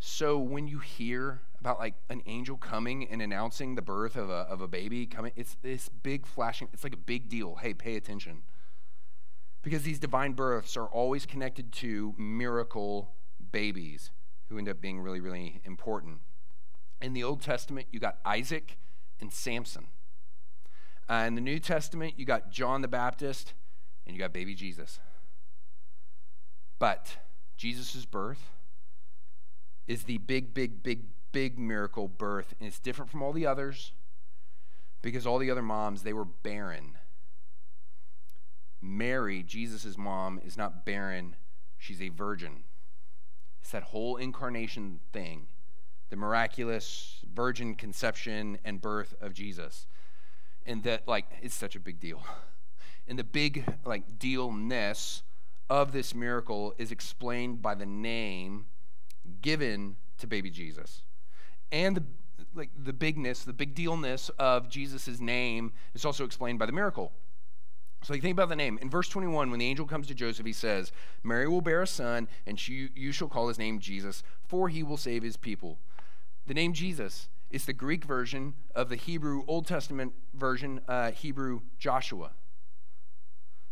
So, 0.00 0.36
when 0.36 0.66
you 0.66 0.80
hear 0.80 1.42
about 1.60 1.78
like 1.78 1.94
an 2.08 2.22
angel 2.26 2.56
coming 2.56 3.08
and 3.08 3.20
announcing 3.20 3.74
the 3.74 3.82
birth 3.82 4.16
of 4.16 4.30
a, 4.30 4.46
of 4.48 4.60
a 4.60 4.68
baby 4.68 5.06
coming. 5.06 5.32
It's 5.36 5.56
this 5.62 5.88
big 5.88 6.26
flashing, 6.26 6.68
it's 6.72 6.84
like 6.84 6.94
a 6.94 6.98
big 6.98 7.28
deal. 7.28 7.56
Hey, 7.56 7.74
pay 7.74 7.96
attention. 7.96 8.42
Because 9.62 9.82
these 9.82 9.98
divine 9.98 10.32
births 10.32 10.76
are 10.76 10.86
always 10.86 11.26
connected 11.26 11.70
to 11.72 12.14
miracle 12.16 13.12
babies 13.52 14.10
who 14.48 14.56
end 14.56 14.68
up 14.68 14.80
being 14.80 15.00
really, 15.00 15.20
really 15.20 15.60
important. 15.64 16.20
In 17.02 17.12
the 17.12 17.22
Old 17.22 17.42
Testament, 17.42 17.86
you 17.90 18.00
got 18.00 18.18
Isaac 18.24 18.78
and 19.20 19.32
Samson. 19.32 19.88
Uh, 21.10 21.24
in 21.26 21.34
the 21.34 21.40
New 21.40 21.58
Testament, 21.58 22.14
you 22.16 22.24
got 22.24 22.50
John 22.50 22.80
the 22.80 22.88
Baptist 22.88 23.52
and 24.06 24.16
you 24.16 24.20
got 24.20 24.32
baby 24.32 24.54
Jesus. 24.54 24.98
But 26.78 27.18
Jesus' 27.56 28.06
birth 28.06 28.50
is 29.86 30.04
the 30.04 30.18
big, 30.18 30.54
big, 30.54 30.82
big 30.82 31.02
big 31.32 31.58
miracle 31.58 32.08
birth, 32.08 32.54
and 32.58 32.66
it's 32.66 32.78
different 32.78 33.10
from 33.10 33.22
all 33.22 33.32
the 33.32 33.46
others 33.46 33.92
because 35.02 35.26
all 35.26 35.38
the 35.38 35.50
other 35.50 35.62
moms, 35.62 36.02
they 36.02 36.12
were 36.12 36.24
barren. 36.24 36.98
Mary, 38.82 39.42
Jesus' 39.42 39.96
mom, 39.96 40.40
is 40.44 40.56
not 40.56 40.84
barren, 40.84 41.36
she's 41.78 42.00
a 42.00 42.08
virgin. 42.08 42.64
It's 43.60 43.70
that 43.70 43.84
whole 43.84 44.16
incarnation 44.16 45.00
thing 45.12 45.48
the 46.08 46.16
miraculous 46.16 47.20
virgin 47.32 47.76
conception 47.76 48.58
and 48.64 48.80
birth 48.80 49.14
of 49.20 49.32
Jesus. 49.32 49.86
And 50.66 50.82
that, 50.82 51.06
like, 51.06 51.24
it's 51.40 51.54
such 51.54 51.76
a 51.76 51.80
big 51.80 52.00
deal. 52.00 52.22
And 53.08 53.18
the 53.18 53.24
big, 53.24 53.64
like, 53.84 54.20
dealness 54.20 55.22
of 55.68 55.90
this 55.90 56.14
miracle 56.14 56.74
is 56.78 56.92
explained 56.92 57.60
by 57.60 57.74
the 57.74 57.86
name 57.86 58.66
given 59.42 59.96
to 60.18 60.28
baby 60.28 60.48
Jesus 60.48 61.02
and 61.72 61.96
the 61.96 62.04
like 62.54 62.70
the 62.76 62.92
bigness, 62.92 63.44
the 63.44 63.52
big 63.52 63.74
dealness 63.74 64.30
of 64.38 64.68
Jesus' 64.68 65.20
name 65.20 65.72
is 65.94 66.04
also 66.04 66.24
explained 66.24 66.58
by 66.58 66.66
the 66.66 66.72
miracle. 66.72 67.12
So 68.02 68.14
you 68.14 68.20
think 68.20 68.32
about 68.32 68.48
the 68.48 68.56
name. 68.56 68.78
In 68.80 68.88
verse 68.88 69.08
21, 69.08 69.50
when 69.50 69.60
the 69.60 69.66
angel 69.66 69.86
comes 69.86 70.06
to 70.06 70.14
Joseph, 70.14 70.46
he 70.46 70.52
says, 70.52 70.90
Mary 71.22 71.46
will 71.46 71.60
bear 71.60 71.82
a 71.82 71.86
son, 71.86 72.28
and 72.46 72.58
she, 72.58 72.88
you 72.94 73.12
shall 73.12 73.28
call 73.28 73.48
his 73.48 73.58
name 73.58 73.78
Jesus, 73.78 74.22
for 74.42 74.68
he 74.68 74.82
will 74.82 74.96
save 74.96 75.22
his 75.22 75.36
people. 75.36 75.78
The 76.46 76.54
name 76.54 76.72
Jesus 76.72 77.28
is 77.50 77.66
the 77.66 77.72
Greek 77.72 78.04
version 78.04 78.54
of 78.74 78.88
the 78.88 78.96
Hebrew 78.96 79.44
Old 79.46 79.66
Testament 79.66 80.14
version, 80.32 80.80
uh, 80.88 81.10
Hebrew 81.10 81.60
Joshua. 81.78 82.30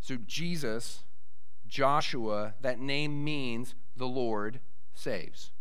So 0.01 0.17
Jesus, 0.27 1.05
Joshua, 1.67 2.55
that 2.61 2.79
name 2.79 3.25
means 3.25 3.75
the 3.97 4.07
Lord 4.07 4.61
saves. 4.95 5.53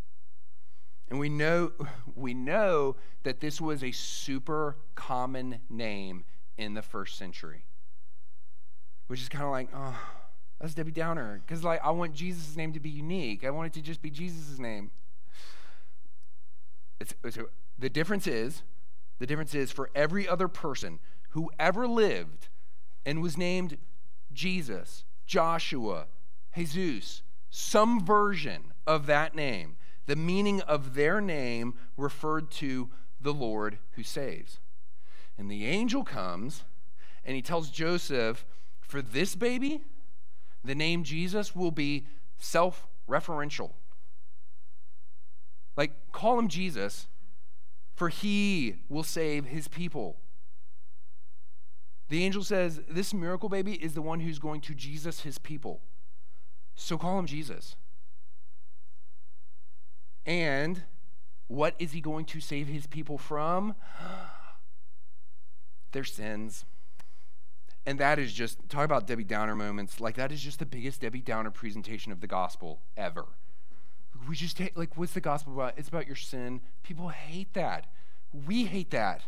And 1.09 1.19
we 1.19 1.29
know, 1.29 1.71
we 2.15 2.33
know 2.33 2.95
that 3.23 3.39
this 3.39 3.61
was 3.61 3.83
a 3.83 3.91
super 3.91 4.77
common 4.95 5.59
name 5.69 6.25
in 6.57 6.73
the 6.73 6.81
first 6.81 7.17
century, 7.17 7.63
which 9.07 9.21
is 9.21 9.29
kind 9.29 9.45
of 9.45 9.51
like, 9.51 9.69
oh, 9.73 9.97
that's 10.59 10.73
Debbie 10.73 10.91
Downer. 10.91 11.41
Because, 11.45 11.63
like, 11.63 11.83
I 11.83 11.91
want 11.91 12.13
Jesus' 12.13 12.57
name 12.57 12.73
to 12.73 12.79
be 12.79 12.89
unique. 12.89 13.45
I 13.45 13.51
want 13.51 13.67
it 13.67 13.73
to 13.73 13.81
just 13.81 14.01
be 14.01 14.09
Jesus' 14.09 14.59
name. 14.59 14.91
It's, 16.99 17.13
it's, 17.23 17.37
the 17.77 17.89
difference 17.89 18.27
is, 18.27 18.63
the 19.19 19.27
difference 19.27 19.53
is 19.55 19.71
for 19.71 19.89
every 19.95 20.27
other 20.27 20.47
person 20.47 20.99
who 21.29 21.51
ever 21.59 21.87
lived 21.87 22.49
and 23.05 23.21
was 23.21 23.37
named 23.37 23.77
Jesus, 24.33 25.05
Joshua, 25.25 26.07
Jesus, 26.55 27.21
some 27.49 28.03
version 28.03 28.73
of 28.85 29.05
that 29.05 29.35
name, 29.35 29.76
the 30.07 30.15
meaning 30.15 30.61
of 30.61 30.95
their 30.95 31.21
name 31.21 31.75
referred 31.95 32.49
to 32.49 32.89
the 33.21 33.33
Lord 33.33 33.77
who 33.91 34.03
saves. 34.03 34.59
And 35.37 35.51
the 35.51 35.65
angel 35.65 36.03
comes 36.03 36.63
and 37.23 37.35
he 37.35 37.41
tells 37.41 37.69
Joseph, 37.69 38.45
for 38.79 39.01
this 39.01 39.35
baby, 39.35 39.81
the 40.63 40.75
name 40.75 41.03
Jesus 41.03 41.55
will 41.55 41.71
be 41.71 42.07
self 42.37 42.87
referential. 43.07 43.71
Like, 45.75 45.91
call 46.11 46.39
him 46.39 46.47
Jesus, 46.47 47.07
for 47.93 48.09
he 48.09 48.77
will 48.89 49.03
save 49.03 49.45
his 49.45 49.67
people. 49.67 50.17
The 52.09 52.23
angel 52.23 52.43
says, 52.43 52.81
This 52.89 53.13
miracle 53.13 53.49
baby 53.49 53.73
is 53.73 53.93
the 53.93 54.01
one 54.01 54.21
who's 54.21 54.39
going 54.39 54.61
to 54.61 54.73
Jesus 54.73 55.21
his 55.21 55.37
people. 55.37 55.81
So 56.75 56.97
call 56.97 57.19
him 57.19 57.25
Jesus. 57.25 57.75
And 60.27 60.83
what 61.47 61.73
is 61.79 61.93
he 61.93 62.01
going 62.01 62.25
to 62.25 62.41
save 62.41 62.67
his 62.67 62.85
people 62.85 63.17
from? 63.17 63.75
their 65.93 66.03
sins. 66.03 66.65
And 67.85 67.99
that 67.99 68.19
is 68.19 68.33
just, 68.33 68.67
talk 68.67 68.83
about 68.83 69.07
Debbie 69.07 69.23
Downer 69.23 69.55
moments. 69.55 70.01
Like, 70.01 70.15
that 70.15 70.33
is 70.33 70.41
just 70.41 70.59
the 70.59 70.65
biggest 70.65 70.99
Debbie 70.99 71.21
Downer 71.21 71.49
presentation 71.49 72.11
of 72.11 72.19
the 72.19 72.27
gospel 72.27 72.81
ever. 72.97 73.25
We 74.27 74.35
just, 74.35 74.57
hate, 74.57 74.75
like, 74.75 74.97
what's 74.97 75.13
the 75.13 75.21
gospel 75.21 75.53
about? 75.53 75.75
It's 75.77 75.87
about 75.87 76.05
your 76.05 76.17
sin. 76.17 76.59
People 76.83 77.07
hate 77.07 77.53
that. 77.53 77.87
We 78.45 78.65
hate 78.65 78.91
that. 78.91 79.23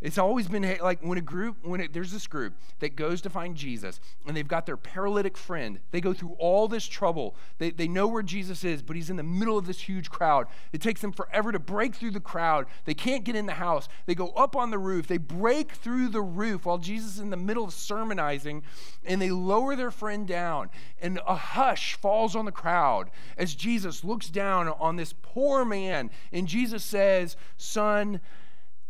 It's 0.00 0.18
always 0.18 0.46
been 0.46 0.78
like 0.80 1.00
when 1.00 1.18
a 1.18 1.22
group, 1.22 1.56
when 1.62 1.80
it, 1.80 1.92
there's 1.92 2.12
this 2.12 2.28
group 2.28 2.54
that 2.78 2.94
goes 2.94 3.20
to 3.22 3.30
find 3.30 3.56
Jesus 3.56 3.98
and 4.26 4.36
they've 4.36 4.46
got 4.46 4.64
their 4.64 4.76
paralytic 4.76 5.36
friend, 5.36 5.80
they 5.90 6.00
go 6.00 6.12
through 6.12 6.36
all 6.38 6.68
this 6.68 6.86
trouble. 6.86 7.34
They, 7.58 7.70
they 7.70 7.88
know 7.88 8.06
where 8.06 8.22
Jesus 8.22 8.62
is, 8.62 8.80
but 8.80 8.94
he's 8.94 9.10
in 9.10 9.16
the 9.16 9.24
middle 9.24 9.58
of 9.58 9.66
this 9.66 9.80
huge 9.80 10.08
crowd. 10.08 10.46
It 10.72 10.80
takes 10.80 11.00
them 11.00 11.10
forever 11.10 11.50
to 11.50 11.58
break 11.58 11.96
through 11.96 12.12
the 12.12 12.20
crowd. 12.20 12.66
They 12.84 12.94
can't 12.94 13.24
get 13.24 13.34
in 13.34 13.46
the 13.46 13.54
house. 13.54 13.88
They 14.06 14.14
go 14.14 14.28
up 14.30 14.54
on 14.54 14.70
the 14.70 14.78
roof. 14.78 15.08
They 15.08 15.18
break 15.18 15.72
through 15.72 16.10
the 16.10 16.22
roof 16.22 16.64
while 16.64 16.78
Jesus 16.78 17.14
is 17.14 17.20
in 17.20 17.30
the 17.30 17.36
middle 17.36 17.64
of 17.64 17.72
sermonizing 17.72 18.62
and 19.04 19.20
they 19.20 19.30
lower 19.32 19.74
their 19.74 19.90
friend 19.90 20.28
down. 20.28 20.70
And 21.02 21.18
a 21.26 21.34
hush 21.34 21.94
falls 21.94 22.36
on 22.36 22.44
the 22.44 22.52
crowd 22.52 23.10
as 23.36 23.56
Jesus 23.56 24.04
looks 24.04 24.28
down 24.28 24.68
on 24.68 24.94
this 24.94 25.12
poor 25.22 25.64
man. 25.64 26.10
And 26.32 26.46
Jesus 26.46 26.84
says, 26.84 27.36
Son, 27.56 28.20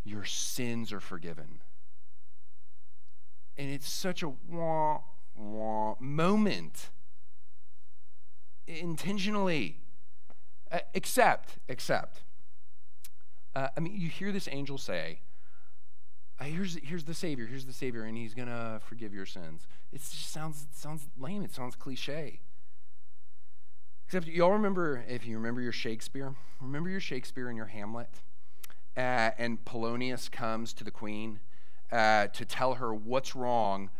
your 0.08 0.24
sins 0.24 0.92
are 0.92 1.00
forgiven. 1.00 1.60
And 3.56 3.70
it's 3.70 3.88
such 3.88 4.22
a 4.22 4.28
wah, 4.28 5.00
wah 5.36 5.94
moment. 6.00 6.90
Intentionally. 8.66 9.78
Uh, 10.70 10.80
except, 10.94 11.58
except. 11.68 12.22
Uh, 13.54 13.68
I 13.76 13.80
mean, 13.80 13.98
you 13.98 14.08
hear 14.08 14.32
this 14.32 14.48
angel 14.50 14.78
say, 14.78 15.20
uh, 16.40 16.44
here's, 16.44 16.78
here's 16.82 17.04
the 17.04 17.14
Savior, 17.14 17.46
here's 17.46 17.64
the 17.64 17.72
Savior, 17.72 18.04
and 18.04 18.16
he's 18.16 18.34
going 18.34 18.48
to 18.48 18.80
forgive 18.84 19.12
your 19.12 19.26
sins. 19.26 19.66
It 19.92 19.98
just 19.98 20.30
sounds, 20.30 20.66
sounds 20.72 21.08
lame, 21.18 21.42
it 21.42 21.52
sounds 21.52 21.74
cliche. 21.74 22.40
Except, 24.06 24.26
y'all 24.26 24.52
remember, 24.52 25.04
if 25.08 25.26
you 25.26 25.36
remember 25.36 25.60
your 25.60 25.72
Shakespeare, 25.72 26.34
remember 26.60 26.88
your 26.88 27.00
Shakespeare 27.00 27.48
and 27.48 27.56
your 27.56 27.66
Hamlet? 27.66 28.08
Uh, 28.98 29.30
and 29.38 29.64
Polonius 29.64 30.28
comes 30.28 30.72
to 30.72 30.82
the 30.82 30.90
queen 30.90 31.38
uh, 31.92 32.26
to 32.26 32.44
tell 32.44 32.74
her 32.74 32.92
what's 32.92 33.36
wrong 33.36 33.90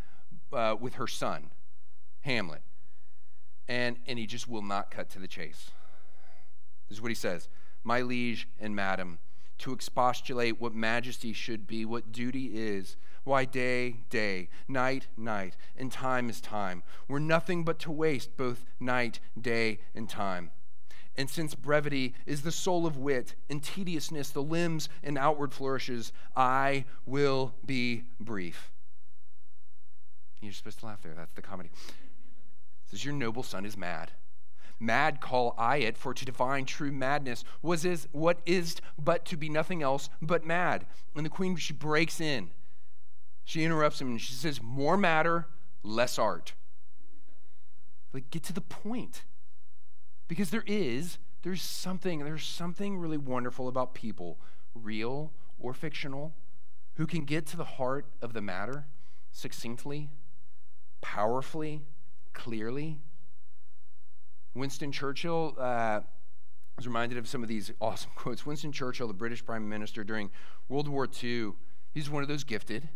uh, 0.53 0.75
with 0.79 0.95
her 0.95 1.07
son, 1.07 1.51
Hamlet. 2.23 2.63
And, 3.69 3.99
and 4.09 4.19
he 4.19 4.27
just 4.27 4.49
will 4.49 4.63
not 4.63 4.91
cut 4.91 5.09
to 5.11 5.21
the 5.21 5.29
chase. 5.29 5.71
This 6.89 6.99
is 6.99 7.03
what 7.03 7.11
he 7.11 7.15
says 7.15 7.49
My 7.85 8.01
liege 8.01 8.49
and 8.59 8.75
madam, 8.75 9.21
to 9.59 9.73
expostulate 9.73 10.61
what 10.61 10.75
majesty 10.75 11.33
should 11.33 11.69
be, 11.69 11.85
what 11.85 12.11
duty 12.11 12.51
is, 12.55 12.97
why 13.23 13.45
day, 13.45 14.01
day, 14.11 14.49
night, 14.67 15.07
night, 15.17 15.57
and 15.77 15.93
time 15.93 16.29
is 16.29 16.41
time, 16.41 16.83
were 17.07 17.21
nothing 17.21 17.63
but 17.63 17.79
to 17.81 17.93
waste 17.93 18.37
both 18.37 18.65
night, 18.81 19.21
day, 19.41 19.79
and 19.95 20.09
time. 20.09 20.51
And 21.19 21.29
since 21.29 21.57
brevity 21.57 22.15
is 22.27 22.43
the 22.43 22.53
soul 22.53 22.87
of 22.87 22.97
wit, 22.97 23.35
and 23.51 23.61
tediousness 23.61 24.31
the 24.31 24.43
limbs 24.43 24.89
and 25.03 25.19
outward 25.19 25.53
flourishes, 25.53 26.13
I 26.37 26.85
will 27.07 27.55
be 27.67 28.05
brief. 28.21 28.71
You're 30.41 30.53
supposed 30.53 30.79
to 30.79 30.87
laugh 30.87 31.03
there. 31.03 31.15
That's 31.17 31.35
the 31.35 31.43
comedy. 31.43 31.71
It 31.89 32.91
says, 32.91 33.05
Your 33.05 33.15
noble 33.15 33.43
son 33.43 33.67
is 33.67 33.77
mad. 33.77 34.13
Mad 34.79 35.21
call 35.21 35.57
I 35.59 35.79
it, 35.79 35.99
for 35.99 36.15
to 36.15 36.25
define 36.25 36.65
true 36.65 36.93
madness 36.93 37.43
was 37.63 37.85
is 37.85 38.07
what 38.13 38.39
is 38.47 38.77
but 38.97 39.25
to 39.25 39.37
be 39.37 39.49
nothing 39.49 39.83
else 39.83 40.09
but 40.23 40.47
mad. 40.47 40.87
And 41.17 41.27
the 41.27 41.31
queen, 41.31 41.57
she 41.57 41.73
breaks 41.73 42.21
in. 42.21 42.51
She 43.45 43.65
interrupts 43.65 44.01
him 44.01 44.07
and 44.11 44.21
she 44.21 44.35
says, 44.35 44.63
More 44.63 44.97
matter, 44.97 45.49
less 45.83 46.17
art. 46.17 46.53
Like, 48.13 48.31
get 48.31 48.45
to 48.45 48.53
the 48.53 48.61
point. 48.61 49.25
Because 50.29 50.51
there 50.51 50.65
is, 50.67 51.19
there's 51.43 51.63
something, 51.63 52.21
there's 52.21 52.45
something 52.45 52.99
really 52.99 53.17
wonderful 53.17 53.67
about 53.67 53.95
people, 53.95 54.39
real 54.75 55.33
or 55.59 55.73
fictional, 55.73 56.35
who 56.95 57.07
can 57.07 57.25
get 57.25 57.47
to 57.47 57.57
the 57.57 57.65
heart 57.65 58.07
of 58.21 58.35
the 58.35 58.43
matter 58.43 58.87
succinctly, 59.33 60.11
powerfully, 61.01 61.83
clearly. 62.35 63.01
Winston 64.55 64.93
Churchill 64.93 65.55
uh, 65.59 66.01
was 66.77 66.87
reminded 66.87 67.17
of 67.17 67.27
some 67.27 67.43
of 67.43 67.49
these 67.49 67.73
awesome 67.81 68.11
quotes. 68.17 68.45
Winston 68.45 68.73
Churchill, 68.73 69.09
the 69.09 69.15
British 69.15 69.45
Prime 69.45 69.67
Minister 69.69 70.05
during 70.05 70.31
World 70.69 70.89
War 70.89 71.09
II, 71.23 71.53
he's 71.95 72.11
one 72.11 72.23
of 72.23 72.29
those 72.29 72.45
gifted, 72.45 72.89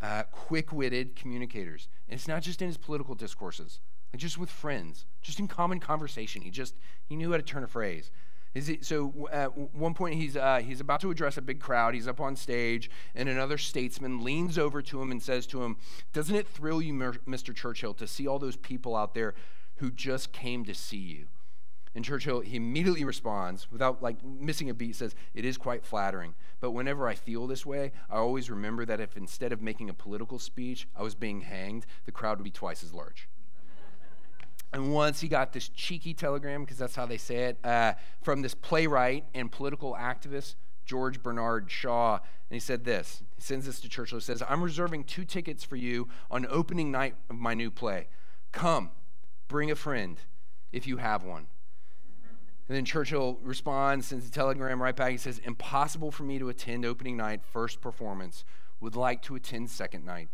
uh, 0.00 0.22
quick 0.30 0.72
witted 0.72 1.16
communicators. 1.16 1.88
And 2.08 2.18
it's 2.18 2.28
not 2.28 2.42
just 2.42 2.62
in 2.62 2.68
his 2.68 2.76
political 2.76 3.14
discourses 3.14 3.80
like 4.14 4.20
just 4.20 4.38
with 4.38 4.48
friends, 4.48 5.06
just 5.22 5.40
in 5.40 5.48
common 5.48 5.80
conversation. 5.80 6.40
He 6.40 6.50
just 6.50 6.76
he 7.04 7.16
knew 7.16 7.32
how 7.32 7.36
to 7.36 7.42
turn 7.42 7.64
a 7.64 7.66
phrase. 7.66 8.12
So 8.82 9.28
at 9.32 9.74
one 9.74 9.92
point 9.94 10.14
he's 10.14 10.36
uh, 10.36 10.62
he's 10.64 10.78
about 10.78 11.00
to 11.00 11.10
address 11.10 11.36
a 11.36 11.42
big 11.42 11.58
crowd. 11.58 11.94
He's 11.94 12.06
up 12.06 12.20
on 12.20 12.36
stage, 12.36 12.88
and 13.16 13.28
another 13.28 13.58
statesman 13.58 14.22
leans 14.22 14.56
over 14.56 14.82
to 14.82 15.02
him 15.02 15.10
and 15.10 15.20
says 15.20 15.48
to 15.48 15.64
him, 15.64 15.78
"Doesn't 16.12 16.36
it 16.36 16.46
thrill 16.46 16.80
you, 16.80 16.94
Mr. 16.94 17.52
Churchill, 17.52 17.92
to 17.94 18.06
see 18.06 18.28
all 18.28 18.38
those 18.38 18.56
people 18.56 18.94
out 18.94 19.14
there 19.14 19.34
who 19.78 19.90
just 19.90 20.32
came 20.32 20.64
to 20.64 20.74
see 20.76 20.96
you?" 20.96 21.26
And 21.96 22.04
Churchill, 22.04 22.40
he 22.40 22.56
immediately 22.56 23.04
responds, 23.04 23.70
without 23.72 24.00
like 24.00 24.24
missing 24.24 24.70
a 24.70 24.74
beat, 24.74 24.94
says, 24.94 25.14
It 25.32 25.44
is 25.44 25.56
quite 25.56 25.84
flattering. 25.84 26.34
But 26.60 26.72
whenever 26.72 27.08
I 27.08 27.14
feel 27.14 27.46
this 27.46 27.64
way, 27.64 27.92
I 28.10 28.16
always 28.16 28.50
remember 28.50 28.84
that 28.84 29.00
if 29.00 29.16
instead 29.16 29.52
of 29.52 29.62
making 29.62 29.90
a 29.90 29.94
political 29.94 30.40
speech, 30.40 30.88
I 30.96 31.02
was 31.02 31.14
being 31.14 31.42
hanged, 31.42 31.86
the 32.04 32.12
crowd 32.12 32.38
would 32.38 32.44
be 32.44 32.50
twice 32.50 32.82
as 32.82 32.92
large. 32.92 33.28
And 34.74 34.92
once 34.92 35.20
he 35.20 35.28
got 35.28 35.52
this 35.52 35.68
cheeky 35.68 36.14
telegram, 36.14 36.64
because 36.64 36.78
that's 36.78 36.96
how 36.96 37.06
they 37.06 37.16
say 37.16 37.44
it, 37.44 37.58
uh, 37.64 37.94
from 38.22 38.42
this 38.42 38.54
playwright 38.54 39.24
and 39.32 39.50
political 39.50 39.94
activist, 39.94 40.56
George 40.84 41.22
Bernard 41.22 41.70
Shaw. 41.70 42.14
And 42.14 42.56
he 42.56 42.58
said 42.58 42.84
this 42.84 43.22
he 43.36 43.40
sends 43.40 43.66
this 43.66 43.78
to 43.80 43.88
Churchill. 43.88 44.18
He 44.18 44.24
says, 44.24 44.42
I'm 44.48 44.62
reserving 44.62 45.04
two 45.04 45.24
tickets 45.24 45.62
for 45.62 45.76
you 45.76 46.08
on 46.28 46.44
opening 46.50 46.90
night 46.90 47.14
of 47.30 47.36
my 47.36 47.54
new 47.54 47.70
play. 47.70 48.08
Come, 48.50 48.90
bring 49.46 49.70
a 49.70 49.76
friend 49.76 50.18
if 50.72 50.88
you 50.88 50.96
have 50.96 51.22
one. 51.22 51.46
And 52.66 52.76
then 52.76 52.84
Churchill 52.84 53.38
responds, 53.44 54.08
sends 54.08 54.26
a 54.26 54.30
telegram 54.30 54.82
right 54.82 54.96
back. 54.96 55.12
He 55.12 55.18
says, 55.18 55.38
Impossible 55.44 56.10
for 56.10 56.24
me 56.24 56.40
to 56.40 56.48
attend 56.48 56.84
opening 56.84 57.16
night, 57.16 57.42
first 57.44 57.80
performance. 57.80 58.44
Would 58.80 58.96
like 58.96 59.22
to 59.22 59.36
attend 59.36 59.70
second 59.70 60.04
night, 60.04 60.30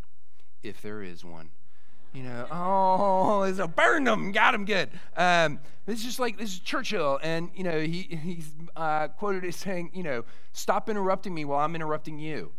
if 0.62 0.80
there 0.80 1.02
is 1.02 1.26
one. 1.26 1.50
You 2.12 2.24
know, 2.24 2.46
oh, 2.50 3.42
it's 3.42 3.60
a 3.60 3.68
burned 3.68 4.06
them, 4.06 4.32
got 4.32 4.52
him 4.52 4.64
good. 4.64 4.90
Um, 5.16 5.60
it's 5.86 6.02
just 6.02 6.18
like 6.18 6.38
this 6.38 6.54
is 6.54 6.58
Churchill, 6.58 7.20
and 7.22 7.50
you 7.54 7.62
know 7.62 7.80
he 7.80 8.02
he's 8.02 8.52
uh, 8.74 9.08
quoted 9.08 9.44
as 9.44 9.54
saying, 9.54 9.90
you 9.94 10.02
know, 10.02 10.24
stop 10.52 10.90
interrupting 10.90 11.32
me 11.32 11.44
while 11.44 11.64
I'm 11.64 11.76
interrupting 11.76 12.18
you. 12.18 12.52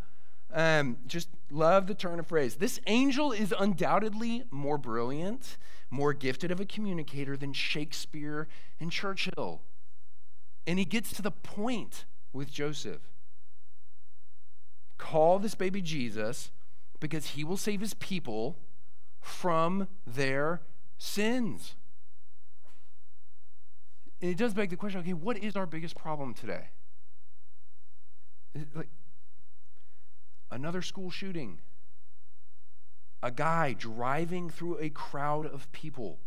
Um, 0.54 0.98
just 1.06 1.28
love 1.50 1.88
the 1.88 1.94
turn 1.94 2.20
of 2.20 2.28
phrase. 2.28 2.56
This 2.56 2.80
angel 2.88 3.34
is 3.34 3.54
undoubtedly 3.58 4.44
more 4.52 4.78
brilliant, 4.78 5.58
more 5.90 6.14
gifted 6.14 6.52
of 6.52 6.62
a 6.62 6.66
communicator 6.66 7.36
than 7.36 7.52
Shakespeare 7.52 8.48
and 8.80 8.90
Churchill, 8.90 9.62
and 10.66 10.80
he 10.80 10.86
gets 10.86 11.12
to 11.14 11.22
the 11.22 11.32
point 11.32 12.06
with 12.32 12.50
Joseph. 12.50 13.02
Call 14.98 15.40
this 15.40 15.56
baby 15.56 15.82
Jesus 15.82 16.52
because 17.02 17.28
he 17.28 17.44
will 17.44 17.58
save 17.58 17.82
his 17.82 17.94
people 17.96 18.56
from 19.22 19.88
their 20.06 20.62
sins. 20.98 21.76
And 24.22 24.30
it 24.30 24.38
does 24.38 24.54
beg 24.54 24.70
the 24.70 24.76
question 24.76 25.00
okay, 25.02 25.14
what 25.14 25.38
is 25.38 25.56
our 25.56 25.66
biggest 25.66 25.96
problem 25.96 26.34
today? 26.34 26.70
Like 28.76 28.90
another 30.52 30.82
school 30.82 31.10
shooting, 31.10 31.60
a 33.24 33.32
guy 33.32 33.74
driving 33.74 34.50
through 34.50 34.78
a 34.80 34.90
crowd 34.90 35.46
of 35.46 35.72
people, 35.72 36.20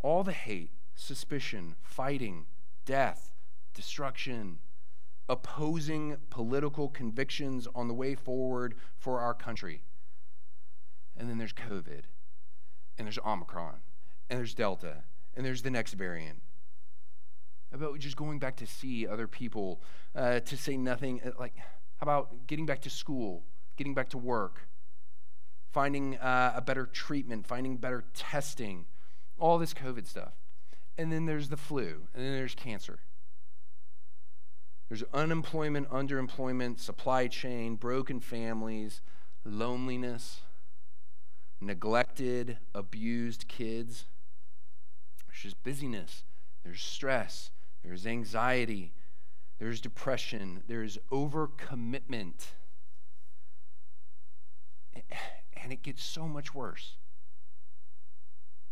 all 0.00 0.24
the 0.24 0.32
hate, 0.32 0.70
suspicion, 0.94 1.76
fighting, 1.82 2.46
death, 2.84 3.34
destruction, 3.74 4.58
opposing 5.28 6.16
political 6.30 6.88
convictions 6.88 7.68
on 7.74 7.86
the 7.86 7.94
way 7.94 8.14
forward 8.14 8.74
for 8.96 9.20
our 9.20 9.34
country. 9.34 9.82
And 11.18 11.28
then 11.28 11.36
there's 11.38 11.52
COVID, 11.52 12.02
and 12.96 13.06
there's 13.06 13.18
Omicron, 13.26 13.80
and 14.30 14.38
there's 14.38 14.54
Delta, 14.54 15.02
and 15.36 15.44
there's 15.44 15.62
the 15.62 15.70
next 15.70 15.94
variant. 15.94 16.40
About 17.72 17.98
just 17.98 18.16
going 18.16 18.38
back 18.38 18.56
to 18.56 18.66
see 18.66 19.06
other 19.06 19.26
people, 19.26 19.82
uh, 20.14 20.40
to 20.40 20.56
say 20.56 20.76
nothing, 20.76 21.20
uh, 21.22 21.32
like, 21.38 21.54
how 21.56 22.04
about 22.04 22.46
getting 22.46 22.66
back 22.66 22.80
to 22.82 22.90
school, 22.90 23.42
getting 23.76 23.94
back 23.94 24.08
to 24.10 24.18
work, 24.18 24.68
finding 25.70 26.16
uh, 26.18 26.52
a 26.54 26.60
better 26.60 26.86
treatment, 26.86 27.46
finding 27.46 27.76
better 27.76 28.04
testing, 28.14 28.86
all 29.38 29.58
this 29.58 29.74
COVID 29.74 30.06
stuff. 30.06 30.32
And 30.96 31.12
then 31.12 31.26
there's 31.26 31.48
the 31.48 31.56
flu, 31.56 32.06
and 32.14 32.24
then 32.24 32.32
there's 32.32 32.54
cancer. 32.54 33.00
There's 34.88 35.04
unemployment, 35.12 35.90
underemployment, 35.90 36.78
supply 36.78 37.26
chain, 37.26 37.74
broken 37.74 38.20
families, 38.20 39.02
loneliness, 39.44 40.40
neglected, 41.60 42.58
abused 42.74 43.48
kids. 43.48 44.04
There's 45.26 45.42
just 45.42 45.62
busyness, 45.62 46.24
there's 46.64 46.80
stress, 46.80 47.50
there's 47.82 48.06
anxiety, 48.06 48.92
there's 49.58 49.80
depression, 49.80 50.62
there's 50.68 50.98
overcommitment. 51.10 52.46
And 55.60 55.72
it 55.72 55.82
gets 55.82 56.02
so 56.02 56.26
much 56.26 56.54
worse. 56.54 56.96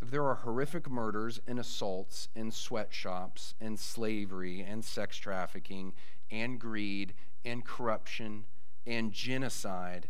There 0.01 0.25
are 0.25 0.37
horrific 0.37 0.88
murders 0.88 1.40
and 1.46 1.59
assaults 1.59 2.29
and 2.37 2.55
sweatshops 2.55 3.55
and 3.61 3.79
slavery 3.79 4.61
and 4.61 4.85
sex 4.85 5.16
trafficking 5.16 5.94
and 6.31 6.61
greed 6.61 7.14
and 7.44 7.64
corruption 7.64 8.44
and 8.87 9.12
genocide 9.12 10.09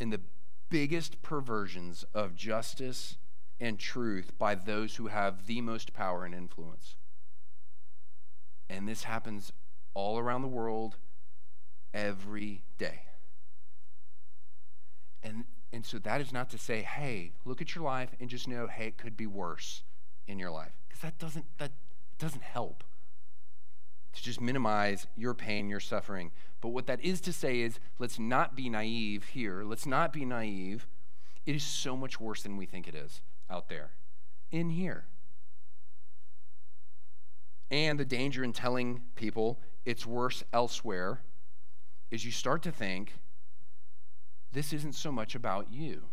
and 0.00 0.12
the 0.12 0.20
biggest 0.68 1.22
perversions 1.22 2.04
of 2.14 2.34
justice 2.34 3.16
and 3.60 3.78
truth 3.78 4.32
by 4.38 4.54
those 4.54 4.96
who 4.96 5.06
have 5.06 5.46
the 5.46 5.60
most 5.60 5.92
power 5.92 6.24
and 6.24 6.34
influence. 6.34 6.96
And 8.68 8.88
this 8.88 9.04
happens 9.04 9.52
all 9.94 10.18
around 10.18 10.42
the 10.42 10.48
world 10.48 10.96
every 11.94 12.62
day. 12.78 13.02
And, 15.22 15.44
and 15.72 15.84
so 15.84 15.98
that 15.98 16.20
is 16.20 16.32
not 16.32 16.50
to 16.50 16.58
say, 16.58 16.82
hey, 16.82 17.32
look 17.44 17.60
at 17.60 17.74
your 17.74 17.84
life 17.84 18.10
and 18.20 18.28
just 18.28 18.46
know, 18.46 18.66
hey, 18.66 18.88
it 18.88 18.98
could 18.98 19.16
be 19.16 19.26
worse 19.26 19.82
in 20.26 20.38
your 20.38 20.50
life. 20.50 20.72
Because 20.88 21.02
that 21.02 21.18
doesn't, 21.18 21.46
that 21.58 21.72
doesn't 22.18 22.42
help 22.42 22.84
to 24.12 24.22
just 24.22 24.40
minimize 24.40 25.06
your 25.16 25.34
pain, 25.34 25.68
your 25.68 25.80
suffering. 25.80 26.30
But 26.60 26.68
what 26.68 26.86
that 26.86 27.04
is 27.04 27.20
to 27.22 27.32
say 27.32 27.60
is, 27.60 27.78
let's 27.98 28.18
not 28.18 28.56
be 28.56 28.68
naive 28.68 29.24
here. 29.24 29.62
Let's 29.62 29.86
not 29.86 30.12
be 30.12 30.24
naive. 30.24 30.86
It 31.44 31.54
is 31.54 31.62
so 31.62 31.96
much 31.96 32.20
worse 32.20 32.42
than 32.42 32.56
we 32.56 32.66
think 32.66 32.88
it 32.88 32.94
is 32.94 33.20
out 33.48 33.68
there, 33.68 33.90
in 34.50 34.70
here. 34.70 35.04
And 37.70 37.98
the 37.98 38.04
danger 38.04 38.42
in 38.42 38.52
telling 38.52 39.02
people 39.16 39.60
it's 39.84 40.06
worse 40.06 40.42
elsewhere 40.52 41.20
is 42.10 42.24
you 42.24 42.32
start 42.32 42.62
to 42.62 42.72
think 42.72 43.14
this 44.52 44.72
isn't 44.72 44.94
so 44.94 45.12
much 45.12 45.34
about 45.34 45.72
you. 45.72 46.04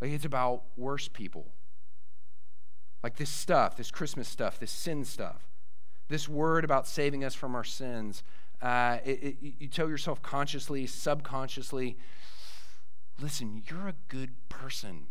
Like 0.00 0.10
it's 0.10 0.24
about 0.24 0.62
worse 0.76 1.08
people. 1.08 1.52
Like 3.02 3.16
this 3.16 3.30
stuff, 3.30 3.76
this 3.76 3.90
Christmas 3.90 4.28
stuff, 4.28 4.58
this 4.58 4.72
sin 4.72 5.04
stuff, 5.04 5.46
this 6.08 6.28
word 6.28 6.64
about 6.64 6.86
saving 6.86 7.24
us 7.24 7.34
from 7.34 7.54
our 7.54 7.64
sins. 7.64 8.22
Uh, 8.62 8.98
it, 9.04 9.36
it, 9.40 9.54
you 9.58 9.68
tell 9.68 9.88
yourself 9.88 10.22
consciously, 10.22 10.86
subconsciously, 10.86 11.96
listen, 13.20 13.62
you're 13.68 13.88
a 13.88 13.94
good 14.08 14.30
person. 14.48 15.06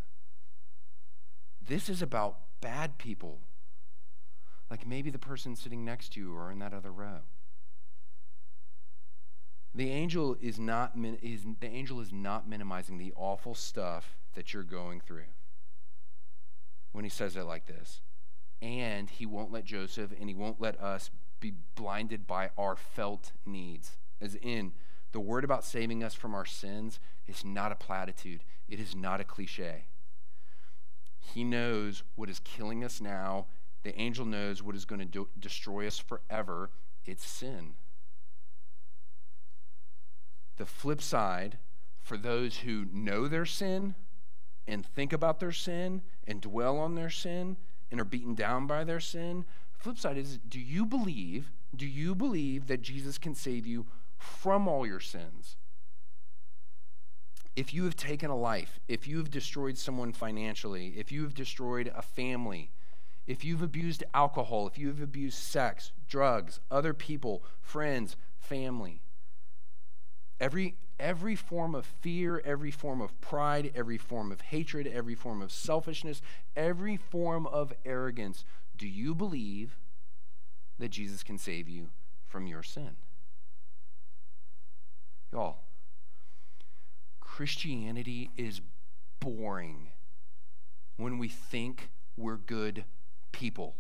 This 1.68 1.90
is 1.90 2.02
about 2.02 2.40
bad 2.62 2.98
people 2.98 3.40
like 4.70 4.88
maybe 4.88 5.10
the 5.10 5.20
person 5.20 5.56
sitting 5.56 5.86
next 5.86 6.14
to 6.14 6.20
you 6.20 6.36
or 6.36 6.52
in 6.52 6.60
that 6.60 6.74
other 6.74 6.92
row. 6.92 7.20
The 9.74 9.90
angel 9.90 10.38
is 10.42 10.58
not 10.58 10.94
is, 11.22 11.46
the 11.60 11.68
angel 11.68 12.00
is 12.00 12.12
not 12.12 12.48
minimizing 12.48 12.98
the 12.98 13.14
awful 13.16 13.56
stuff 13.56 14.18
that 14.34 14.54
you're 14.54 14.64
going 14.64 15.02
through 15.02 15.26
when 16.94 17.04
he 17.04 17.10
says 17.10 17.36
it 17.36 17.44
like 17.44 17.68
this. 17.68 18.02
And 18.66 19.10
he 19.10 19.28
won't 19.28 19.52
let 19.52 19.64
Joseph 19.64 20.12
and 20.20 20.28
he 20.28 20.34
won't 20.34 20.60
let 20.60 20.82
us 20.82 21.12
be 21.40 21.54
blinded 21.76 22.26
by 22.26 22.50
our 22.58 22.76
felt 22.76 23.32
needs. 23.46 23.92
As 24.20 24.36
in, 24.36 24.74
the 25.12 25.20
word 25.20 25.44
about 25.44 25.64
saving 25.64 26.04
us 26.04 26.16
from 26.16 26.34
our 26.34 26.46
sins 26.46 27.00
is 27.28 27.46
not 27.46 27.72
a 27.72 27.76
platitude, 27.76 28.44
it 28.68 28.80
is 28.80 28.96
not 28.96 29.22
a 29.22 29.24
cliche. 29.24 29.86
He 31.20 31.44
knows 31.44 32.02
what 32.16 32.30
is 32.30 32.40
killing 32.40 32.84
us 32.84 33.00
now 33.00 33.46
the 33.86 34.02
angel 34.02 34.26
knows 34.26 34.64
what 34.64 34.76
is 34.76 34.84
going 34.84 34.98
to 34.98 35.06
do- 35.06 35.30
destroy 35.40 35.86
us 35.86 36.00
forever 36.00 36.72
it's 37.06 37.24
sin. 37.24 37.76
The 40.58 40.66
flip 40.66 41.04
side, 41.04 41.60
for 42.02 42.18
those 42.18 42.58
who 42.60 42.88
know 42.92 43.28
their 43.28 43.46
sin 43.46 43.94
and 44.68 44.84
think 44.84 45.14
about 45.14 45.40
their 45.40 45.52
sin 45.52 46.02
and 46.26 46.42
dwell 46.42 46.80
on 46.80 46.96
their 46.96 47.12
sin 47.12 47.58
and 47.92 48.00
are 48.00 48.06
beaten 48.06 48.36
down 48.36 48.68
by 48.68 48.84
their 48.84 49.00
sin, 49.00 49.46
flip 49.78 49.98
side 49.98 50.18
is 50.18 50.38
do 50.38 50.60
you 50.60 50.86
believe, 50.86 51.52
do 51.76 51.86
you 51.86 52.16
believe 52.16 52.68
that 52.68 52.82
Jesus 52.82 53.18
can 53.18 53.36
save 53.36 53.66
you 53.66 53.86
from 54.18 54.68
all 54.68 54.86
your 54.86 55.00
sins? 55.00 55.58
If 57.56 57.74
you 57.74 57.86
have 57.86 57.96
taken 57.96 58.30
a 58.30 58.36
life, 58.36 58.80
if 58.88 59.08
you 59.08 59.18
have 59.18 59.32
destroyed 59.32 59.78
someone 59.78 60.12
financially, 60.12 60.96
if 60.98 61.12
you 61.12 61.24
have 61.24 61.34
destroyed 61.34 61.92
a 61.96 62.02
family, 62.02 62.72
if 63.28 63.44
you've 63.44 63.62
abused 63.62 64.04
alcohol, 64.14 64.68
if 64.68 64.78
you've 64.78 65.02
abused 65.02 65.38
sex, 65.38 65.92
drugs, 66.08 66.60
other 66.70 66.94
people, 66.94 67.44
friends, 67.62 68.18
family, 68.38 69.02
every, 70.40 70.76
every 71.00 71.36
form 71.36 71.76
of 71.76 71.86
fear, 71.86 72.42
every 72.46 72.72
form 72.72 73.02
of 73.02 73.20
pride, 73.22 73.72
every 73.76 73.98
form 73.98 74.32
of 74.32 74.42
hatred, 74.42 74.88
every 74.88 75.16
form 75.16 75.42
of 75.42 75.52
selfishness, 75.52 76.22
every 76.56 76.98
form 76.98 77.46
of 77.48 77.74
arrogance, 77.86 78.46
do 78.78 78.88
you 78.88 79.16
believe 79.16 79.78
that 80.80 80.90
Jesus 80.90 81.24
can 81.24 81.38
save 81.38 81.70
you 81.70 81.90
from 82.28 82.48
your 82.48 82.64
sin? 82.64 82.98
Y'all, 85.32 85.60
Christianity 87.20 88.32
is 88.38 88.62
boring 89.20 89.90
when 90.98 91.18
we 91.18 91.28
think 91.28 91.90
we're 92.16 92.38
good 92.38 92.86
people. 93.32 93.76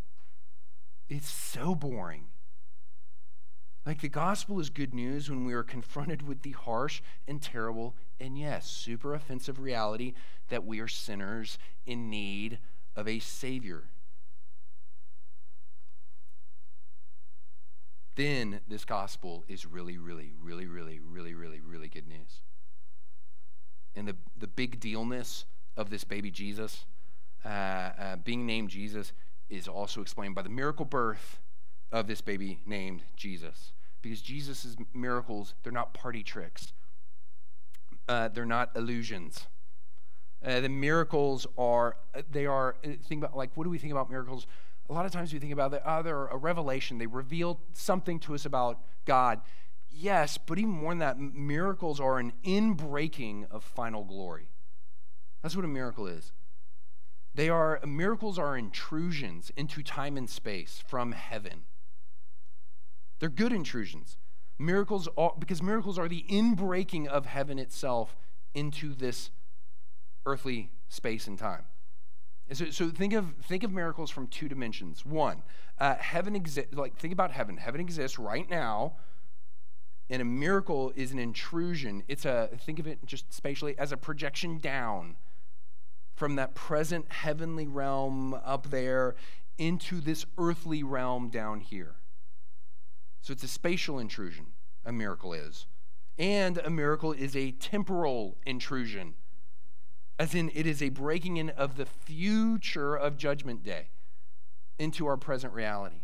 It's 1.07 1.29
so 1.29 1.75
boring. 1.75 2.25
Like 3.85 4.01
the 4.01 4.09
gospel 4.09 4.59
is 4.59 4.71
good 4.71 4.95
news 4.95 5.29
when 5.29 5.45
we 5.45 5.53
are 5.53 5.63
confronted 5.63 6.27
with 6.27 6.41
the 6.41 6.51
harsh 6.51 7.01
and 7.27 7.39
terrible 7.39 7.95
and, 8.19 8.37
yes, 8.37 8.65
super 8.65 9.13
offensive 9.13 9.59
reality 9.59 10.13
that 10.49 10.65
we 10.65 10.79
are 10.79 10.87
sinners 10.87 11.59
in 11.85 12.09
need 12.09 12.57
of 12.95 13.07
a 13.07 13.19
Savior. 13.19 13.83
Then 18.15 18.61
this 18.67 18.85
gospel 18.85 19.43
is 19.47 19.65
really, 19.65 19.97
really, 19.97 20.33
really, 20.41 20.65
really, 20.65 20.99
really, 20.99 21.35
really, 21.35 21.59
really 21.59 21.87
good 21.89 22.07
news. 22.07 22.41
And 23.93 24.07
the, 24.07 24.15
the 24.37 24.47
big 24.47 24.79
dealness 24.79 25.45
of 25.77 25.89
this 25.89 26.03
baby 26.03 26.31
Jesus, 26.31 26.85
uh, 27.45 27.49
uh, 27.49 28.15
being 28.15 28.45
named 28.45 28.69
Jesus, 28.69 29.13
is 29.49 29.67
also 29.67 30.01
explained 30.01 30.33
by 30.33 30.41
the 30.41 30.49
miracle 30.49 30.85
birth 30.85 31.39
of 31.91 32.07
this 32.07 32.21
baby 32.21 32.61
named 32.65 33.03
Jesus. 33.15 33.73
Because 34.05 34.21
Jesus' 34.21 34.75
miracles, 34.93 35.55
they're 35.63 35.71
not 35.71 35.95
party 35.95 36.21
tricks, 36.21 36.73
uh, 38.07 38.27
they're 38.27 38.45
not 38.45 38.69
illusions. 38.75 39.47
Uh, 40.45 40.59
the 40.59 40.69
miracles 40.69 41.47
are, 41.57 41.97
they 42.29 42.45
are, 42.45 42.75
uh, 42.85 42.89
think 43.03 43.23
about, 43.23 43.35
like, 43.35 43.49
what 43.55 43.63
do 43.63 43.71
we 43.71 43.79
think 43.79 43.91
about 43.91 44.11
miracles? 44.11 44.45
A 44.91 44.93
lot 44.93 45.07
of 45.07 45.11
times 45.11 45.33
we 45.33 45.39
think 45.39 45.53
about 45.53 45.71
that, 45.71 45.81
oh, 45.87 46.03
they're 46.03 46.27
a 46.27 46.37
revelation. 46.37 46.99
They 46.99 47.07
reveal 47.07 47.59
something 47.73 48.19
to 48.19 48.35
us 48.35 48.45
about 48.45 48.79
God. 49.05 49.41
Yes, 49.89 50.37
but 50.37 50.59
even 50.59 50.69
more 50.69 50.91
than 50.91 50.99
that, 50.99 51.19
miracles 51.19 51.99
are 51.99 52.19
an 52.19 52.33
inbreaking 52.43 53.49
of 53.49 53.63
final 53.63 54.03
glory. 54.03 54.51
That's 55.41 55.55
what 55.55 55.65
a 55.65 55.67
miracle 55.67 56.05
is. 56.05 56.31
They 57.33 57.49
are 57.49 57.81
miracles 57.83 58.37
are 58.37 58.55
intrusions 58.55 59.51
into 59.57 59.81
time 59.81 60.15
and 60.15 60.29
space 60.29 60.83
from 60.87 61.13
heaven. 61.13 61.63
They're 63.19 63.29
good 63.29 63.53
intrusions. 63.53 64.17
Miracles 64.57 65.07
are, 65.17 65.33
because 65.37 65.61
miracles 65.61 65.99
are 65.99 66.07
the 66.07 66.25
inbreaking 66.29 67.07
of 67.07 67.25
heaven 67.25 67.59
itself 67.59 68.15
into 68.53 68.93
this 68.93 69.31
earthly 70.25 70.71
space 70.87 71.27
and 71.27 71.37
time. 71.37 71.63
So, 72.51 72.69
so 72.69 72.89
think 72.89 73.13
of 73.13 73.33
think 73.43 73.63
of 73.63 73.71
miracles 73.71 74.11
from 74.11 74.27
two 74.27 74.47
dimensions. 74.47 75.05
One, 75.05 75.41
uh, 75.79 75.95
heaven 75.95 76.35
exists. 76.35 76.73
Like 76.73 76.95
think 76.95 77.11
about 77.11 77.31
heaven. 77.31 77.57
Heaven 77.57 77.81
exists 77.81 78.19
right 78.19 78.47
now, 78.49 78.93
and 80.09 80.21
a 80.21 80.25
miracle 80.25 80.93
is 80.95 81.11
an 81.11 81.17
intrusion. 81.17 82.03
It's 82.07 82.23
a 82.23 82.49
think 82.65 82.79
of 82.79 82.85
it 82.85 82.99
just 83.05 83.33
spatially 83.33 83.77
as 83.79 83.91
a 83.91 83.97
projection 83.97 84.59
down 84.59 85.15
from 86.15 86.35
that 86.35 86.53
present 86.53 87.11
heavenly 87.11 87.67
realm 87.67 88.33
up 88.33 88.69
there 88.69 89.15
into 89.57 89.99
this 89.99 90.25
earthly 90.37 90.83
realm 90.83 91.29
down 91.29 91.61
here. 91.61 91.95
So 93.25 93.31
it's 93.31 93.43
a 93.43 93.47
spatial 93.47 93.97
intrusion, 93.97 94.45
a 94.85 94.91
miracle 94.91 95.33
is. 95.33 95.65
And 96.15 96.59
a 96.59 96.69
miracle 96.69 97.11
is 97.11 97.35
a 97.35 97.53
temporal 97.53 98.37
intrusion, 98.45 99.15
as 100.19 100.35
in 100.35 100.51
it 100.53 100.67
is 100.67 100.79
a 100.79 100.89
breaking 100.89 101.37
in 101.37 101.49
of 101.49 101.75
the 101.75 101.87
future 101.87 102.95
of 102.95 103.17
Judgment 103.17 103.63
Day 103.63 103.89
into 104.77 105.07
our 105.07 105.17
present 105.17 105.53
reality. 105.53 106.03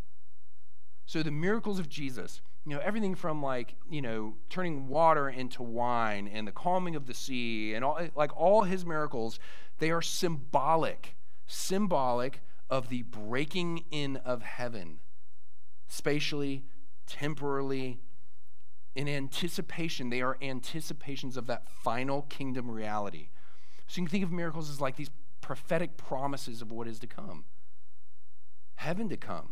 So 1.06 1.22
the 1.22 1.30
miracles 1.30 1.78
of 1.78 1.88
Jesus, 1.90 2.42
you 2.66 2.74
know, 2.74 2.82
everything 2.84 3.14
from 3.14 3.40
like, 3.44 3.76
you 3.88 4.02
know, 4.02 4.34
turning 4.50 4.88
water 4.88 5.30
into 5.30 5.62
wine 5.62 6.28
and 6.28 6.48
the 6.48 6.52
calming 6.52 6.96
of 6.96 7.06
the 7.06 7.14
sea 7.14 7.76
and 7.76 7.86
all, 7.86 8.00
like 8.16 8.36
all 8.36 8.64
his 8.64 8.84
miracles, 8.84 9.38
they 9.78 9.92
are 9.92 10.02
symbolic, 10.02 11.16
symbolic 11.46 12.42
of 12.68 12.90
the 12.90 13.04
breaking 13.04 13.84
in 13.92 14.18
of 14.18 14.42
heaven, 14.42 14.98
spatially, 15.88 16.64
temporally, 17.12 18.00
in 18.96 19.08
anticipation. 19.08 20.10
They 20.10 20.22
are 20.22 20.38
anticipations 20.42 21.38
of 21.38 21.48
that 21.48 21.68
final 21.70 22.24
kingdom 22.24 22.70
reality. 22.70 23.30
So 23.88 24.02
you 24.02 24.08
can 24.08 24.12
think 24.12 24.24
of 24.24 24.32
miracles 24.32 24.70
as 24.70 24.82
like 24.82 24.96
these 24.96 25.10
prophetic 25.42 25.98
promises 25.98 26.62
of 26.62 26.72
what 26.72 26.88
is 26.88 27.00
to 27.00 27.08
come 27.08 27.46
heaven 28.76 29.08
to 29.10 29.18
come. 29.18 29.50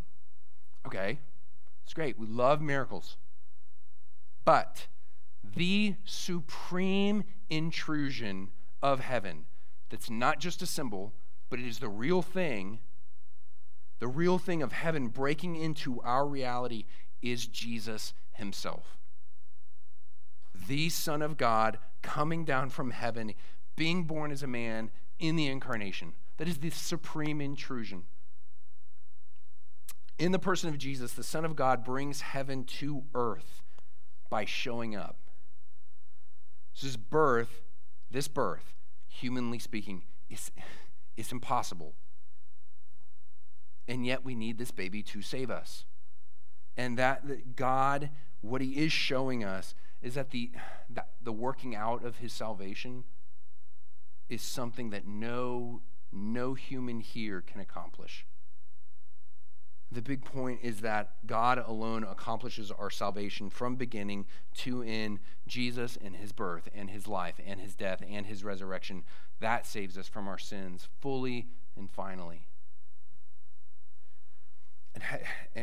Okay, 0.88 1.20
it's 1.84 1.94
great. 1.94 2.18
We 2.18 2.26
love 2.26 2.62
miracles. 2.62 3.16
But 4.44 4.88
the 5.44 5.96
supreme 6.04 7.24
intrusion 7.48 8.50
of 8.82 9.02
heaven, 9.02 9.46
that's 9.92 10.10
not 10.10 10.40
just 10.40 10.64
a 10.64 10.66
symbol, 10.66 11.14
but 11.48 11.60
it 11.60 11.68
is 11.68 11.78
the 11.78 11.90
real 11.90 12.24
thing, 12.24 12.80
the 14.00 14.08
real 14.08 14.40
thing 14.40 14.64
of 14.64 14.72
heaven 14.72 15.10
breaking 15.10 15.56
into 15.56 16.02
our 16.02 16.26
reality 16.26 16.86
is 17.22 17.48
Jesus 17.48 18.14
himself. 18.34 18.98
The 20.68 20.90
Son 20.90 21.22
of 21.22 21.38
God 21.38 21.80
coming 22.02 22.46
down 22.46 22.70
from 22.70 22.92
heaven, 22.92 23.34
being 23.76 24.04
born 24.04 24.32
as 24.32 24.44
a 24.44 24.48
man 24.48 24.92
in 25.20 25.36
the 25.36 25.48
incarnation. 25.48 26.14
That 26.38 26.48
is 26.48 26.60
the 26.60 26.70
supreme 26.70 27.42
intrusion. 27.42 28.04
In 30.18 30.32
the 30.32 30.40
person 30.40 30.70
of 30.70 30.78
Jesus, 30.78 31.14
the 31.14 31.24
Son 31.24 31.46
of 31.46 31.56
God 31.56 31.84
brings 31.84 32.22
heaven 32.22 32.64
to 32.66 33.04
earth 33.16 33.62
by 34.30 34.46
showing 34.46 34.96
up. 34.96 35.18
This 36.82 36.98
birth, 36.98 37.62
this 38.12 38.28
birth, 38.28 38.74
humanly 39.08 39.60
speaking, 39.60 40.04
is, 40.30 40.52
is 41.18 41.32
impossible. 41.32 41.94
And 43.88 44.06
yet 44.06 44.24
we 44.24 44.36
need 44.36 44.58
this 44.58 44.72
baby 44.72 45.02
to 45.04 45.22
save 45.22 45.50
us. 45.50 45.86
And 46.80 46.98
that, 46.98 47.28
that 47.28 47.58
God, 47.58 48.10
what 48.40 48.62
he 48.62 48.78
is 48.78 48.94
showing 48.94 49.44
us 49.44 49.76
is 50.02 50.14
that 50.14 50.30
the, 50.30 50.50
that 50.90 51.10
the 51.22 51.34
working 51.34 51.76
out 51.76 52.06
of 52.06 52.20
his 52.20 52.32
salvation 52.32 53.04
is 54.30 54.42
something 54.42 54.90
that 54.92 55.06
no, 55.06 55.82
no 56.14 56.54
human 56.54 57.02
here 57.02 57.42
can 57.42 57.60
accomplish. 57.60 58.26
The 59.92 60.02
big 60.02 60.24
point 60.24 60.62
is 60.64 60.80
that 60.80 61.16
God 61.28 61.58
alone 61.58 62.06
accomplishes 62.06 62.72
our 62.72 62.90
salvation 62.90 63.50
from 63.50 63.76
beginning 63.76 64.26
to 64.60 64.82
end. 64.82 65.20
Jesus 65.48 65.98
and 66.02 66.16
his 66.16 66.32
birth 66.32 66.70
and 66.74 66.90
his 66.90 67.10
life 67.10 67.42
and 67.46 67.60
his 67.60 67.76
death 67.76 68.02
and 68.10 68.26
his 68.26 68.46
resurrection, 68.46 69.04
that 69.42 69.66
saves 69.66 69.98
us 69.98 70.08
from 70.08 70.30
our 70.30 70.40
sins 70.40 70.88
fully 71.02 71.50
and 71.76 71.92
finally. 71.92 72.48
And, 74.96 75.04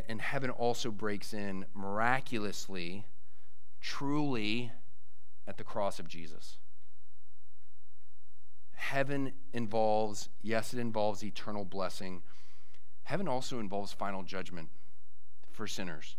and 0.09 0.21
heaven 0.21 0.51
also 0.51 0.91
breaks 0.91 1.35
in 1.35 1.67
miraculously, 1.75 3.07
truly, 3.81 4.73
at 5.47 5.59
the 5.59 5.65
cross 5.65 5.99
of 5.99 6.09
Jesus. 6.09 6.59
Heaven 8.75 9.33
involves, 9.53 10.29
yes, 10.43 10.73
it 10.73 10.79
involves 10.79 11.25
eternal 11.25 11.65
blessing 11.65 12.23
Heaven 13.07 13.29
also 13.29 13.61
involves 13.61 13.93
final 13.93 14.25
judgment 14.25 14.69
for 15.53 15.69
sinners. 15.69 16.17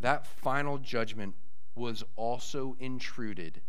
That 0.00 0.26
final 0.26 0.78
judgment 0.78 1.36
was 1.76 2.02
also 2.16 2.74
intruded 2.80 3.60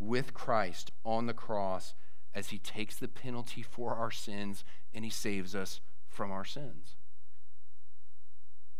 with 0.00 0.34
Christ 0.34 0.90
on 1.04 1.26
the 1.26 1.32
cross 1.32 1.94
as 2.34 2.48
he 2.48 2.58
takes 2.58 2.96
the 2.96 3.06
penalty 3.06 3.62
for 3.62 3.94
our 3.94 4.10
sins 4.10 4.64
and 4.92 5.04
he 5.04 5.12
saves 5.12 5.54
us 5.54 5.80
from 6.08 6.32
our 6.32 6.44
sins. 6.44 6.96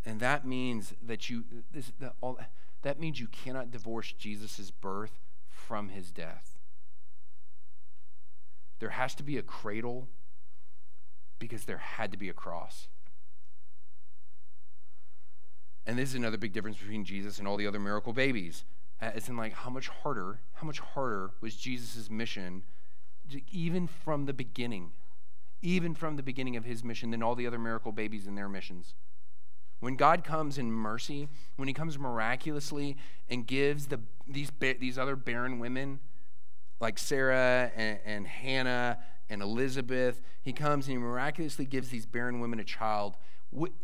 And 0.05 0.21
that 0.21 0.47
means 0.47 0.95
that 1.07 1.29
you 1.29 1.45
this, 1.73 1.93
that, 2.01 2.15
all, 2.21 2.39
that 2.83 2.99
means 2.99 3.21
you 3.21 3.27
cannot 3.27 3.71
divorce 3.71 4.13
Jesus' 4.13 4.71
birth 4.71 5.19
from 5.49 5.91
his 5.91 6.11
death. 6.11 6.57
There 8.79 8.91
has 8.91 9.15
to 9.17 9.23
be 9.23 9.37
a 9.37 9.43
cradle 9.43 10.09
because 11.39 11.65
there 11.65 11.79
had 11.79 12.13
to 12.13 12.19
be 12.19 12.29
a 12.29 12.33
cross. 12.33 12.89
And 15.87 15.99
this 15.99 16.11
is 16.11 16.15
another 16.15 16.39
big 16.39 16.53
difference 16.53 16.79
between 16.79 17.05
Jesus 17.05 17.39
and 17.39 17.49
all 17.49 17.57
the 17.57 17.67
other 17.67 17.81
miracle 17.81 18.13
babies. 18.13 18.65
Uh, 19.03 19.11
as 19.15 19.29
in, 19.29 19.37
like, 19.37 19.55
how 19.55 19.71
much 19.71 19.89
harder, 19.89 20.41
how 20.55 20.67
much 20.67 20.79
harder 20.79 21.33
was 21.41 21.57
Jesus' 21.57 22.11
mission, 22.11 22.63
even 23.51 23.87
from 23.87 24.27
the 24.27 24.33
beginning, 24.33 24.93
even 25.63 25.95
from 25.95 26.17
the 26.17 26.23
beginning 26.23 26.57
of 26.57 26.65
his 26.65 26.85
mission, 26.85 27.11
than 27.11 27.23
all 27.23 27.35
the 27.35 27.47
other 27.47 27.59
miracle 27.59 27.93
babies 27.93 28.27
and 28.27 28.37
their 28.37 28.49
missions? 28.49 28.95
When 29.81 29.97
God 29.97 30.25
comes 30.25 30.59
in 30.59 30.71
mercy, 30.71 31.29
when 31.57 31.69
he 31.69 31.75
comes 31.75 31.99
miraculously 31.99 32.97
and 33.29 33.47
gives 33.47 33.87
the, 33.87 34.01
these, 34.29 34.51
these 34.61 34.99
other 34.99 35.17
barren 35.17 35.59
women, 35.59 36.01
like 36.81 36.99
Sarah 36.99 37.71
and, 37.77 37.99
and 38.05 38.27
Hannah 38.27 38.99
and 39.29 39.43
Elizabeth. 39.43 40.21
He 40.43 40.53
comes 40.53 40.87
and 40.87 40.93
he 40.93 40.99
miraculously 40.99 41.67
gives 41.67 41.91
these 41.91 42.07
barren 42.07 42.41
women 42.41 42.59
a 42.59 42.65
child. 42.65 43.17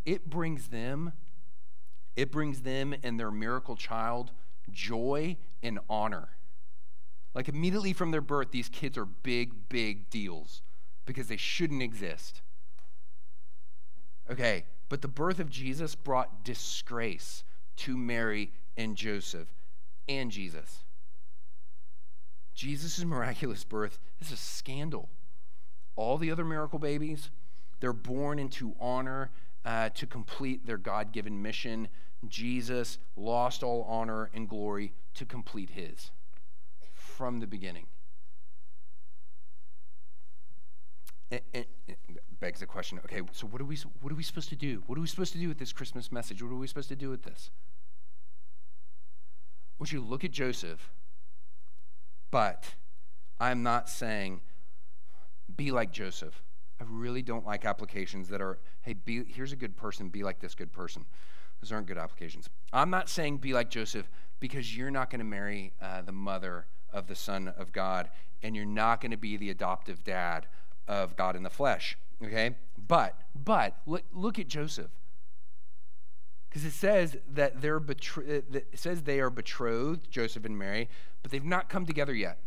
It 0.04 0.28
brings 0.28 0.68
them, 0.68 1.12
it 2.16 2.32
brings 2.32 2.62
them 2.62 2.94
and 3.02 3.18
their 3.18 3.30
miracle 3.30 3.76
child 3.76 4.32
joy 4.70 5.36
and 5.62 5.78
honor. 5.88 6.30
Like 7.34 7.48
immediately 7.48 7.92
from 7.92 8.10
their 8.10 8.20
birth, 8.20 8.50
these 8.50 8.68
kids 8.68 8.96
are 8.96 9.04
big, 9.04 9.68
big 9.68 10.08
deals 10.10 10.62
because 11.04 11.28
they 11.28 11.36
shouldn't 11.36 11.82
exist. 11.82 12.40
Okay, 14.30 14.64
but 14.88 15.02
the 15.02 15.08
birth 15.08 15.40
of 15.40 15.50
Jesus 15.50 15.94
brought 15.94 16.44
disgrace 16.44 17.44
to 17.76 17.96
Mary 17.96 18.52
and 18.76 18.96
Joseph 18.96 19.52
and 20.08 20.30
Jesus. 20.30 20.84
Jesus' 22.54 23.04
miraculous 23.04 23.64
birth 23.64 23.98
is 24.20 24.32
a 24.32 24.36
scandal 24.36 25.10
all 25.96 26.18
the 26.18 26.30
other 26.30 26.44
miracle 26.44 26.78
babies, 26.78 27.30
they're 27.80 27.92
born 27.92 28.38
into 28.38 28.74
honor 28.78 29.30
uh, 29.64 29.88
to 29.90 30.06
complete 30.06 30.66
their 30.66 30.78
God 30.78 31.10
given 31.12 31.42
mission. 31.42 31.88
Jesus 32.28 32.98
lost 33.16 33.62
all 33.62 33.82
honor 33.88 34.30
and 34.32 34.48
glory 34.48 34.92
to 35.14 35.24
complete 35.24 35.70
his 35.70 36.10
from 36.92 37.40
the 37.40 37.46
beginning. 37.46 37.86
And, 41.30 41.40
and 41.54 41.64
begs 42.40 42.60
the 42.60 42.66
question 42.66 43.00
okay, 43.04 43.22
so 43.32 43.46
what 43.46 43.60
are, 43.60 43.64
we, 43.64 43.76
what 44.00 44.12
are 44.12 44.16
we 44.16 44.22
supposed 44.22 44.48
to 44.50 44.56
do? 44.56 44.82
What 44.86 44.98
are 44.98 45.00
we 45.00 45.06
supposed 45.06 45.32
to 45.32 45.38
do 45.38 45.48
with 45.48 45.58
this 45.58 45.72
Christmas 45.72 46.12
message? 46.12 46.42
What 46.42 46.52
are 46.52 46.56
we 46.56 46.66
supposed 46.66 46.88
to 46.90 46.96
do 46.96 47.10
with 47.10 47.22
this? 47.22 47.50
Would 49.78 49.92
you 49.92 50.00
look 50.00 50.24
at 50.24 50.30
Joseph, 50.30 50.90
but 52.30 52.74
I'm 53.40 53.62
not 53.62 53.88
saying 53.88 54.40
be 55.56 55.70
like 55.70 55.92
Joseph. 55.92 56.42
I 56.80 56.84
really 56.88 57.22
don't 57.22 57.46
like 57.46 57.64
applications 57.64 58.28
that 58.28 58.40
are, 58.40 58.58
hey, 58.82 58.94
be, 58.94 59.24
here's 59.24 59.52
a 59.52 59.56
good 59.56 59.76
person, 59.76 60.08
be 60.08 60.22
like 60.22 60.40
this 60.40 60.54
good 60.54 60.72
person. 60.72 61.04
Those 61.60 61.72
aren't 61.72 61.86
good 61.86 61.98
applications. 61.98 62.50
I'm 62.72 62.90
not 62.90 63.08
saying 63.08 63.38
be 63.38 63.54
like 63.54 63.70
Joseph 63.70 64.10
because 64.40 64.76
you're 64.76 64.90
not 64.90 65.10
going 65.10 65.20
to 65.20 65.24
marry 65.24 65.72
uh, 65.80 66.02
the 66.02 66.12
mother 66.12 66.66
of 66.92 67.06
the 67.06 67.14
Son 67.14 67.48
of 67.56 67.72
God 67.72 68.10
and 68.42 68.54
you're 68.54 68.66
not 68.66 69.00
going 69.00 69.10
to 69.10 69.16
be 69.16 69.36
the 69.36 69.50
adoptive 69.50 70.04
dad 70.04 70.46
of 70.88 71.16
God 71.16 71.36
in 71.36 71.42
the 71.42 71.50
flesh. 71.50 71.98
Okay? 72.24 72.56
But, 72.86 73.18
but, 73.34 73.76
look, 73.86 74.04
look 74.12 74.38
at 74.38 74.48
Joseph. 74.48 74.90
Because 76.48 76.64
it 76.64 76.72
says 76.72 77.16
that 77.34 77.60
they're 77.60 77.80
betr- 77.80 78.38
uh, 78.38 78.58
it 78.58 78.78
says 78.78 79.02
they 79.02 79.20
are 79.20 79.28
betrothed, 79.28 80.10
Joseph 80.10 80.44
and 80.44 80.56
Mary, 80.58 80.88
but 81.22 81.30
they've 81.30 81.44
not 81.44 81.68
come 81.68 81.84
together 81.84 82.14
yet. 82.14 82.38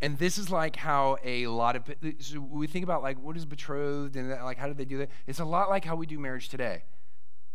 And 0.00 0.18
this 0.18 0.38
is 0.38 0.50
like 0.50 0.76
how 0.76 1.16
a 1.22 1.46
lot 1.46 1.76
of 1.76 1.82
so 2.18 2.40
we 2.40 2.66
think 2.66 2.82
about 2.82 3.02
like 3.02 3.18
what 3.22 3.36
is 3.36 3.46
betrothed 3.46 4.16
and 4.16 4.30
like 4.30 4.58
how 4.58 4.66
did 4.66 4.76
they 4.76 4.84
do 4.84 4.98
that? 4.98 5.10
It's 5.26 5.40
a 5.40 5.44
lot 5.44 5.70
like 5.70 5.84
how 5.84 5.96
we 5.96 6.06
do 6.06 6.18
marriage 6.18 6.48
today. 6.48 6.84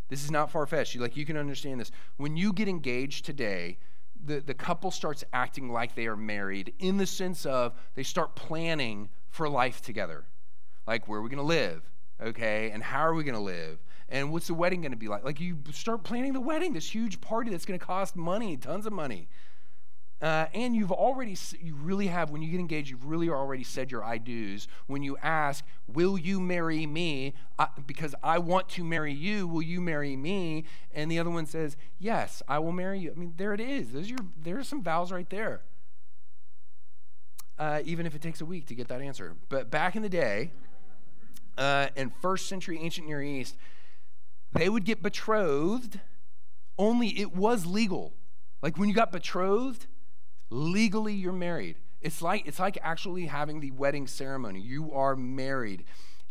This 0.07 0.23
is 0.23 0.31
not 0.31 0.51
far 0.51 0.65
fetched. 0.65 0.95
Like 0.97 1.15
you 1.15 1.25
can 1.25 1.37
understand 1.37 1.79
this. 1.79 1.91
When 2.17 2.35
you 2.35 2.51
get 2.53 2.67
engaged 2.67 3.25
today, 3.25 3.77
the, 4.23 4.39
the 4.39 4.53
couple 4.53 4.91
starts 4.91 5.23
acting 5.31 5.71
like 5.71 5.95
they 5.95 6.07
are 6.07 6.17
married 6.17 6.73
in 6.79 6.97
the 6.97 7.05
sense 7.05 7.45
of 7.45 7.73
they 7.95 8.03
start 8.03 8.35
planning 8.35 9.09
for 9.29 9.49
life 9.49 9.81
together. 9.81 10.25
Like 10.87 11.07
where 11.07 11.19
are 11.19 11.23
we 11.23 11.29
gonna 11.29 11.43
live? 11.43 11.83
Okay, 12.21 12.71
and 12.71 12.83
how 12.83 13.01
are 13.01 13.13
we 13.13 13.23
gonna 13.23 13.39
live? 13.39 13.79
And 14.09 14.31
what's 14.31 14.47
the 14.47 14.53
wedding 14.53 14.81
gonna 14.81 14.95
be 14.95 15.07
like? 15.07 15.23
Like 15.23 15.39
you 15.39 15.57
start 15.71 16.03
planning 16.03 16.33
the 16.33 16.41
wedding, 16.41 16.73
this 16.73 16.89
huge 16.93 17.21
party 17.21 17.51
that's 17.51 17.65
gonna 17.65 17.79
cost 17.79 18.15
money, 18.15 18.57
tons 18.57 18.85
of 18.85 18.93
money. 18.93 19.27
Uh, 20.21 20.47
and 20.53 20.75
you've 20.75 20.91
already, 20.91 21.37
you 21.61 21.75
really 21.75 22.07
have, 22.07 22.29
when 22.29 22.41
you 22.41 22.51
get 22.51 22.59
engaged, 22.59 22.89
you've 22.89 23.05
really 23.05 23.29
already 23.29 23.63
said 23.63 23.89
your 23.89 24.03
I 24.03 24.17
do's. 24.17 24.67
When 24.87 25.01
you 25.01 25.17
ask, 25.21 25.63
Will 25.87 26.17
you 26.17 26.41
marry 26.41 26.85
me? 26.85 27.33
I, 27.57 27.67
because 27.87 28.13
I 28.21 28.39
want 28.39 28.67
to 28.69 28.83
marry 28.83 29.13
you, 29.13 29.47
will 29.47 29.61
you 29.61 29.79
marry 29.79 30.17
me? 30.17 30.65
And 30.93 31.09
the 31.09 31.19
other 31.19 31.29
one 31.29 31.45
says, 31.45 31.77
Yes, 31.99 32.43
I 32.49 32.59
will 32.59 32.73
marry 32.73 32.99
you. 32.99 33.11
I 33.11 33.17
mean, 33.17 33.33
there 33.37 33.53
it 33.53 33.61
is. 33.61 33.91
There's 33.91 34.09
your, 34.09 34.19
there's 34.41 34.67
some 34.67 34.83
vows 34.83 35.11
right 35.11 35.29
there. 35.29 35.61
Uh, 37.59 37.81
even 37.83 38.05
if 38.05 38.15
it 38.15 38.21
takes 38.21 38.39
a 38.39 38.45
week 38.45 38.65
to 38.67 38.73
get 38.73 38.87
that 38.87 39.01
answer. 39.01 39.35
But 39.49 39.69
back 39.69 39.97
in 39.97 40.01
the 40.01 40.09
day, 40.09 40.51
uh, 41.57 41.87
in 41.97 42.09
first 42.21 42.47
century 42.47 42.79
ancient 42.79 43.05
Near 43.05 43.21
East, 43.21 43.57
they 44.53 44.69
would 44.69 44.85
get 44.85 45.03
betrothed, 45.03 45.99
only 46.77 47.09
it 47.19 47.35
was 47.35 47.65
legal. 47.65 48.13
Like 48.61 48.77
when 48.77 48.87
you 48.87 48.95
got 48.95 49.11
betrothed, 49.11 49.87
legally 50.49 51.13
you're 51.13 51.33
married. 51.33 51.75
It's 52.01 52.21
like 52.21 52.47
it's 52.47 52.59
like 52.59 52.77
actually 52.81 53.25
having 53.25 53.59
the 53.59 53.71
wedding 53.71 54.07
ceremony. 54.07 54.61
You 54.61 54.93
are 54.93 55.17
married. 55.17 55.83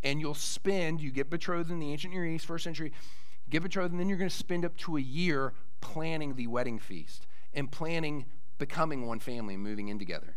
And 0.03 0.21
you'll 0.21 0.35
spend, 0.35 1.03
you 1.03 1.11
get 1.11 1.29
betrothed 1.29 1.71
in 1.71 1.79
the 1.81 1.91
ancient 1.93 2.15
Near 2.15 2.25
East, 2.25 2.47
first 2.47 2.65
century, 2.65 2.93
get 3.51 3.63
betrothed, 3.63 3.91
and 3.91 4.01
then 4.01 4.09
you're 4.09 4.17
going 4.17 4.31
to 4.31 4.37
spend 4.37 4.65
up 4.65 4.77
to 4.79 4.97
a 4.97 5.01
year 5.01 5.53
planning 5.81 6.37
the 6.37 6.47
wedding 6.47 6.79
feast 6.79 7.27
and 7.53 7.71
planning 7.71 8.25
becoming 8.59 9.07
one 9.07 9.19
family 9.19 9.55
and 9.55 9.63
moving 9.63 9.89
in 9.89 9.99
together. 9.99 10.37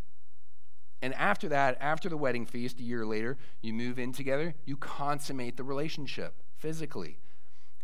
And 1.02 1.14
after 1.16 1.48
that, 1.50 1.78
after 1.82 2.10
the 2.10 2.18
wedding 2.18 2.46
feast, 2.46 2.80
a 2.80 2.84
year 2.84 3.06
later, 3.06 3.38
you 3.62 3.74
move 3.74 3.98
in 3.98 4.14
together, 4.14 4.54
you 4.66 4.78
consummate 4.78 5.58
the 5.58 5.64
relationship 5.64 6.36
physically. 6.56 7.18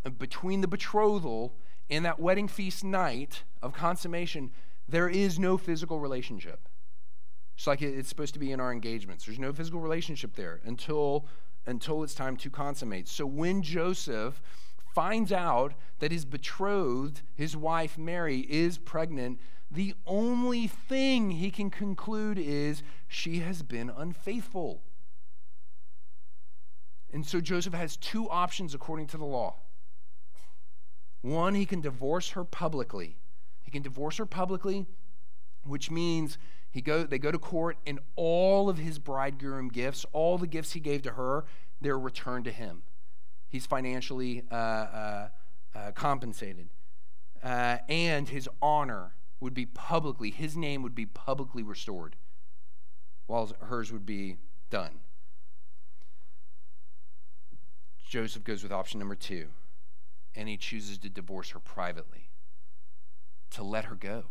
And 0.04 0.18
between 0.18 0.60
the 0.60 0.68
betrothal 0.68 1.54
and 1.90 2.04
that 2.04 2.20
wedding 2.20 2.48
feast 2.48 2.84
night 2.84 3.42
of 3.60 3.72
consummation, 3.72 4.52
there 4.88 5.08
is 5.08 5.38
no 5.38 5.58
physical 5.58 5.98
relationship. 5.98 6.68
It's 7.56 7.66
like 7.66 7.82
it's 7.82 8.08
supposed 8.08 8.34
to 8.34 8.40
be 8.40 8.52
in 8.52 8.60
our 8.60 8.72
engagements. 8.72 9.24
There's 9.24 9.38
no 9.38 9.52
physical 9.52 9.80
relationship 9.80 10.36
there 10.36 10.60
until, 10.64 11.26
until 11.66 12.04
it's 12.04 12.14
time 12.14 12.36
to 12.36 12.50
consummate. 12.50 13.08
So 13.08 13.26
when 13.26 13.62
Joseph 13.62 14.40
finds 14.94 15.32
out 15.32 15.74
that 15.98 16.12
his 16.12 16.24
betrothed, 16.24 17.22
his 17.34 17.56
wife 17.56 17.98
Mary, 17.98 18.46
is 18.48 18.78
pregnant, 18.78 19.40
the 19.70 19.94
only 20.06 20.66
thing 20.66 21.32
he 21.32 21.50
can 21.50 21.70
conclude 21.70 22.38
is 22.38 22.82
she 23.06 23.40
has 23.40 23.62
been 23.62 23.90
unfaithful. 23.94 24.82
And 27.12 27.26
so 27.26 27.40
Joseph 27.40 27.74
has 27.74 27.96
two 27.96 28.28
options 28.28 28.74
according 28.74 29.06
to 29.08 29.18
the 29.18 29.24
law. 29.24 29.56
One, 31.20 31.54
he 31.54 31.66
can 31.66 31.80
divorce 31.80 32.30
her 32.30 32.44
publicly 32.44 33.16
he 33.68 33.70
can 33.70 33.82
divorce 33.82 34.16
her 34.16 34.24
publicly, 34.24 34.86
which 35.62 35.90
means 35.90 36.38
he 36.70 36.80
go, 36.80 37.02
they 37.02 37.18
go 37.18 37.30
to 37.30 37.38
court 37.38 37.76
and 37.86 37.98
all 38.16 38.70
of 38.70 38.78
his 38.78 38.98
bridegroom 38.98 39.68
gifts, 39.68 40.06
all 40.14 40.38
the 40.38 40.46
gifts 40.46 40.72
he 40.72 40.80
gave 40.80 41.02
to 41.02 41.10
her, 41.10 41.44
they're 41.78 41.98
returned 41.98 42.46
to 42.46 42.50
him. 42.50 42.82
He's 43.50 43.66
financially 43.66 44.42
uh, 44.50 44.54
uh, 44.54 45.28
uh, 45.74 45.90
compensated. 45.90 46.70
Uh, 47.44 47.76
and 47.90 48.26
his 48.26 48.48
honor 48.62 49.12
would 49.40 49.54
be 49.54 49.66
publicly, 49.66 50.30
his 50.30 50.56
name 50.56 50.82
would 50.82 50.94
be 50.94 51.06
publicly 51.06 51.62
restored, 51.62 52.16
while 53.26 53.50
hers 53.60 53.92
would 53.92 54.06
be 54.06 54.36
done. 54.70 55.00
Joseph 58.08 58.42
goes 58.42 58.62
with 58.62 58.72
option 58.72 58.98
number 58.98 59.14
two, 59.14 59.48
and 60.34 60.48
he 60.48 60.56
chooses 60.56 60.98
to 60.98 61.08
divorce 61.08 61.50
her 61.50 61.60
privately 61.60 62.30
to 63.50 63.62
let 63.62 63.86
her 63.86 63.94
go, 63.94 64.24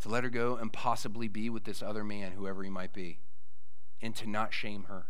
to 0.00 0.08
let 0.08 0.24
her 0.24 0.30
go 0.30 0.56
and 0.56 0.72
possibly 0.72 1.28
be 1.28 1.50
with 1.50 1.64
this 1.64 1.82
other 1.82 2.04
man, 2.04 2.32
whoever 2.32 2.62
he 2.62 2.70
might 2.70 2.92
be, 2.92 3.20
and 4.00 4.14
to 4.16 4.28
not 4.28 4.52
shame 4.52 4.84
her, 4.84 5.06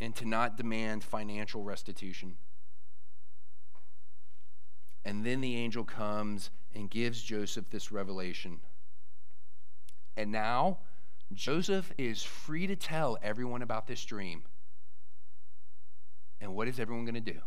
and 0.00 0.14
to 0.16 0.24
not 0.24 0.56
demand 0.56 1.04
financial 1.04 1.62
restitution. 1.62 2.36
And 5.04 5.24
then 5.24 5.40
the 5.40 5.56
angel 5.56 5.84
comes 5.84 6.50
and 6.74 6.90
gives 6.90 7.22
Joseph 7.22 7.70
this 7.70 7.90
revelation. 7.90 8.60
And 10.16 10.32
now, 10.32 10.78
Joseph 11.32 11.92
is 11.98 12.22
free 12.22 12.66
to 12.66 12.76
tell 12.76 13.18
everyone 13.22 13.62
about 13.62 13.86
this 13.86 14.04
dream. 14.04 14.42
And 16.40 16.54
what 16.54 16.68
is 16.68 16.78
everyone 16.78 17.04
going 17.04 17.14
to 17.14 17.32
do? 17.32 17.40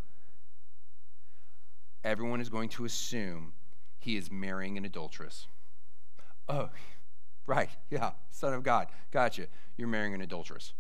Everyone 2.04 2.42
is 2.42 2.50
going 2.50 2.70
to 2.70 2.86
assume 2.86 3.54
he 4.00 4.18
is 4.18 4.32
marrying 4.32 4.78
an 4.78 4.86
adulteress. 4.86 5.48
Oh, 6.50 6.70
right, 7.46 7.70
yeah, 7.90 8.12
Son 8.32 8.54
of 8.54 8.64
God. 8.64 8.88
Gotcha. 9.12 9.48
You're 9.78 9.88
marrying 9.88 10.14
an 10.14 10.22
adulteress 10.22 10.74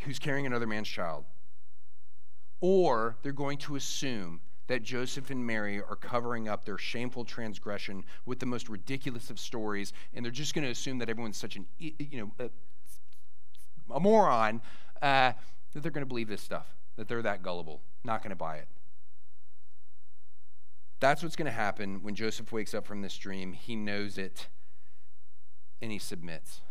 who's 0.00 0.18
carrying 0.18 0.46
another 0.46 0.66
man's 0.66 0.88
child. 0.88 1.24
Or 2.60 3.16
they're 3.22 3.32
going 3.32 3.58
to 3.58 3.76
assume 3.76 4.40
that 4.66 4.82
Joseph 4.82 5.30
and 5.30 5.46
Mary 5.46 5.80
are 5.80 5.96
covering 5.96 6.48
up 6.48 6.64
their 6.64 6.78
shameful 6.78 7.24
transgression 7.24 8.04
with 8.24 8.38
the 8.38 8.46
most 8.46 8.68
ridiculous 8.68 9.30
of 9.30 9.38
stories, 9.38 9.92
and 10.14 10.24
they're 10.24 10.32
just 10.32 10.54
going 10.54 10.64
to 10.64 10.70
assume 10.70 10.98
that 10.98 11.08
everyone's 11.08 11.36
such 11.36 11.56
an, 11.56 11.66
you 11.78 11.92
know, 12.12 12.32
a, 12.38 12.50
a 13.94 14.00
moron 14.00 14.62
uh, 15.02 15.32
that 15.72 15.82
they're 15.82 15.90
going 15.90 16.02
to 16.02 16.08
believe 16.08 16.28
this 16.28 16.40
stuff, 16.40 16.74
that 16.96 17.08
they're 17.08 17.22
that 17.22 17.42
gullible, 17.42 17.82
not 18.04 18.22
going 18.22 18.30
to 18.30 18.36
buy 18.36 18.56
it. 18.56 18.68
That's 21.00 21.22
what's 21.22 21.36
going 21.36 21.46
to 21.46 21.52
happen 21.52 22.02
when 22.02 22.14
Joseph 22.14 22.50
wakes 22.50 22.72
up 22.72 22.86
from 22.86 23.02
this 23.02 23.18
dream. 23.18 23.52
He 23.52 23.76
knows 23.76 24.16
it 24.16 24.46
and 25.82 25.92
he 25.92 25.98
submits. 25.98 26.62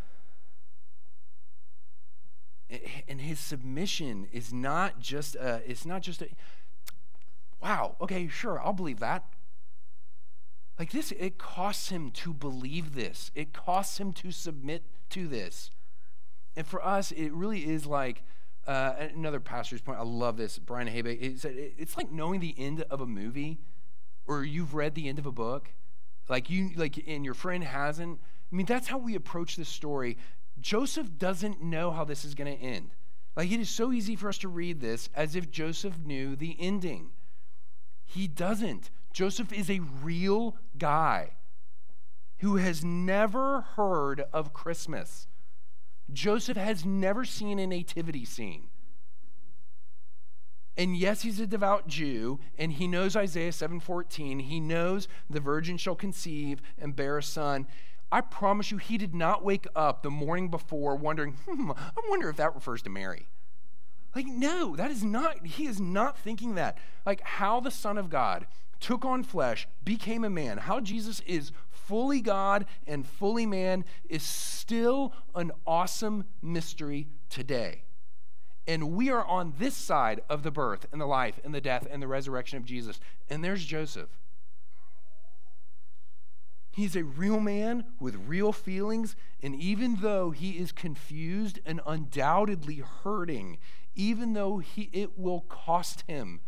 And 3.06 3.20
his 3.20 3.38
submission 3.38 4.26
is 4.32 4.52
not 4.52 4.98
just 4.98 5.36
a, 5.36 5.62
it's 5.64 5.86
not 5.86 6.02
just 6.02 6.22
a, 6.22 6.28
wow, 7.62 7.96
okay, 8.00 8.28
sure, 8.28 8.60
I'll 8.60 8.72
believe 8.72 9.00
that. 9.00 9.24
Like 10.78 10.90
this, 10.90 11.12
it 11.12 11.38
costs 11.38 11.90
him 11.90 12.10
to 12.12 12.34
believe 12.34 12.94
this. 12.94 13.30
It 13.34 13.52
costs 13.52 13.98
him 13.98 14.12
to 14.14 14.32
submit 14.32 14.84
to 15.10 15.28
this. 15.28 15.70
And 16.56 16.66
for 16.66 16.84
us, 16.84 17.12
it 17.12 17.32
really 17.32 17.68
is 17.68 17.86
like 17.86 18.22
uh, 18.66 18.94
another 19.14 19.40
pastor's 19.40 19.80
point. 19.80 19.98
I 19.98 20.02
love 20.02 20.36
this. 20.36 20.58
Brian 20.58 20.88
Haybeck. 20.88 21.20
He 21.20 21.36
said 21.36 21.54
it's 21.56 21.96
like 21.96 22.10
knowing 22.10 22.40
the 22.40 22.54
end 22.58 22.82
of 22.90 23.00
a 23.00 23.06
movie 23.06 23.58
or 24.26 24.44
you've 24.44 24.74
read 24.74 24.94
the 24.94 25.08
end 25.08 25.18
of 25.18 25.26
a 25.26 25.32
book, 25.32 25.70
like 26.28 26.48
you 26.50 26.70
like 26.76 27.02
and 27.06 27.24
your 27.24 27.34
friend 27.34 27.62
hasn't. 27.62 28.18
I 28.52 28.56
mean, 28.56 28.66
that's 28.66 28.88
how 28.88 28.98
we 28.98 29.14
approach 29.14 29.56
this 29.56 29.68
story. 29.68 30.16
Joseph 30.60 31.18
doesn't 31.18 31.62
know 31.62 31.90
how 31.90 32.04
this 32.04 32.24
is 32.24 32.34
going 32.34 32.56
to 32.56 32.62
end. 32.62 32.90
Like 33.36 33.50
it 33.50 33.60
is 33.60 33.68
so 33.68 33.92
easy 33.92 34.16
for 34.16 34.28
us 34.28 34.38
to 34.38 34.48
read 34.48 34.80
this 34.80 35.08
as 35.14 35.34
if 35.36 35.50
Joseph 35.50 35.98
knew 35.98 36.36
the 36.36 36.56
ending. 36.58 37.10
He 38.04 38.26
doesn't. 38.28 38.90
Joseph 39.12 39.52
is 39.52 39.70
a 39.70 39.80
real 40.02 40.56
guy 40.76 41.30
who 42.38 42.56
has 42.56 42.84
never 42.84 43.62
heard 43.76 44.24
of 44.32 44.52
Christmas. 44.52 45.28
Joseph 46.12 46.56
has 46.56 46.84
never 46.84 47.24
seen 47.24 47.58
a 47.58 47.66
nativity 47.66 48.24
scene. 48.24 48.68
And 50.76 50.96
yes, 50.96 51.22
he's 51.22 51.38
a 51.38 51.46
devout 51.46 51.86
Jew, 51.86 52.40
and 52.58 52.72
he 52.72 52.88
knows 52.88 53.14
Isaiah 53.14 53.52
7:14. 53.52 54.40
He 54.40 54.58
knows 54.58 55.06
the 55.30 55.40
virgin 55.40 55.76
shall 55.76 55.94
conceive 55.94 56.60
and 56.76 56.96
bear 56.96 57.18
a 57.18 57.22
son. 57.22 57.68
I 58.10 58.20
promise 58.20 58.70
you, 58.70 58.78
he 58.78 58.98
did 58.98 59.14
not 59.14 59.44
wake 59.44 59.66
up 59.74 60.02
the 60.02 60.10
morning 60.10 60.48
before 60.48 60.96
wondering, 60.96 61.32
hmm, 61.46 61.70
I 61.70 62.00
wonder 62.08 62.28
if 62.28 62.36
that 62.36 62.54
refers 62.54 62.82
to 62.82 62.90
Mary. 62.90 63.28
Like, 64.14 64.26
no, 64.26 64.76
that 64.76 64.90
is 64.90 65.02
not, 65.02 65.44
he 65.46 65.66
is 65.66 65.80
not 65.80 66.18
thinking 66.18 66.54
that. 66.54 66.78
Like, 67.04 67.20
how 67.22 67.60
the 67.60 67.70
Son 67.70 67.98
of 67.98 68.10
God 68.10 68.46
took 68.80 69.04
on 69.04 69.22
flesh, 69.22 69.66
became 69.84 70.24
a 70.24 70.30
man, 70.30 70.58
how 70.58 70.78
Jesus 70.78 71.20
is 71.20 71.52
fully 71.70 72.20
God 72.20 72.66
and 72.86 73.06
fully 73.06 73.46
man 73.46 73.84
is 74.08 74.22
still 74.22 75.12
an 75.34 75.52
awesome 75.66 76.24
mystery 76.42 77.08
today. 77.28 77.82
And 78.66 78.92
we 78.92 79.10
are 79.10 79.24
on 79.24 79.54
this 79.58 79.74
side 79.74 80.22
of 80.28 80.42
the 80.42 80.50
birth 80.50 80.86
and 80.92 81.00
the 81.00 81.06
life 81.06 81.38
and 81.44 81.54
the 81.54 81.60
death 81.60 81.86
and 81.90 82.02
the 82.02 82.08
resurrection 82.08 82.56
of 82.56 82.64
Jesus. 82.64 83.00
And 83.28 83.44
there's 83.44 83.64
Joseph. 83.64 84.08
He's 86.70 86.96
a 86.96 87.04
real 87.04 87.40
man 87.40 87.84
with 88.00 88.16
real 88.26 88.52
feelings. 88.52 89.16
And 89.42 89.54
even 89.54 89.96
though 90.00 90.30
he 90.30 90.52
is 90.52 90.72
confused 90.72 91.60
and 91.64 91.80
undoubtedly 91.86 92.82
hurting, 93.02 93.58
even 93.94 94.32
though 94.32 94.58
he, 94.58 94.90
it 94.92 95.18
will 95.18 95.40
cost 95.42 96.04
him, 96.06 96.40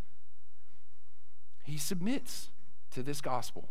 he 1.64 1.78
submits 1.78 2.51
to 2.90 3.03
this 3.03 3.20
gospel. 3.20 3.68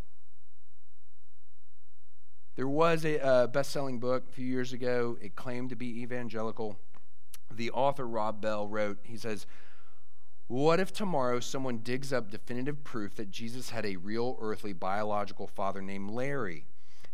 There 2.55 2.67
was 2.67 3.03
a, 3.03 3.17
a 3.17 3.47
best 3.47 3.71
selling 3.71 3.99
book 3.99 4.25
a 4.29 4.31
few 4.31 4.45
years 4.45 4.71
ago. 4.71 5.17
It 5.21 5.35
claimed 5.35 5.69
to 5.71 5.75
be 5.75 6.01
evangelical 6.01 6.79
the 7.51 7.71
author 7.71 8.07
Rob 8.07 8.41
Bell 8.41 8.67
wrote, 8.67 8.99
he 9.03 9.17
says, 9.17 9.45
What 10.47 10.79
if 10.79 10.91
tomorrow 10.91 11.39
someone 11.39 11.79
digs 11.79 12.11
up 12.11 12.31
definitive 12.31 12.83
proof 12.83 13.15
that 13.15 13.31
Jesus 13.31 13.69
had 13.69 13.85
a 13.85 13.95
real 13.97 14.37
earthly 14.41 14.73
biological 14.73 15.47
father 15.47 15.81
named 15.81 16.11
Larry? 16.11 16.65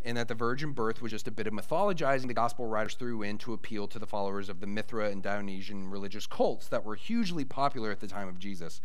And 0.03 0.17
that 0.17 0.27
the 0.27 0.35
virgin 0.35 0.71
birth 0.71 1.01
was 1.01 1.11
just 1.11 1.27
a 1.27 1.31
bit 1.31 1.47
of 1.47 1.53
mythologizing 1.53 2.27
the 2.27 2.33
gospel 2.33 2.65
writers 2.65 2.95
threw 2.95 3.21
in 3.21 3.37
to 3.39 3.53
appeal 3.53 3.87
to 3.87 3.99
the 3.99 4.07
followers 4.07 4.49
of 4.49 4.59
the 4.59 4.67
Mithra 4.67 5.09
and 5.09 5.21
Dionysian 5.21 5.89
religious 5.89 6.27
cults 6.27 6.67
that 6.67 6.83
were 6.83 6.95
hugely 6.95 7.45
popular 7.45 7.91
at 7.91 7.99
the 7.99 8.07
time 8.07 8.27
of 8.27 8.39
Jesus. 8.39 8.81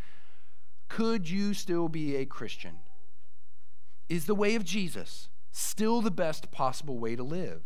Could 0.89 1.29
you 1.29 1.55
still 1.55 1.89
be 1.89 2.17
a 2.17 2.27
Christian? 2.27 2.79
Is 4.09 4.27
the 4.27 4.35
way 4.35 4.55
of 4.55 4.65
Jesus 4.65 5.29
still 5.51 6.01
the 6.01 6.11
best 6.11 6.51
possible 6.51 6.99
way 6.99 7.17
to 7.17 7.23
live? 7.23 7.63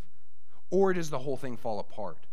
Or 0.70 0.92
does 0.92 1.10
the 1.10 1.20
whole 1.20 1.36
thing 1.36 1.56
fall 1.56 1.78
apart? 1.78 2.26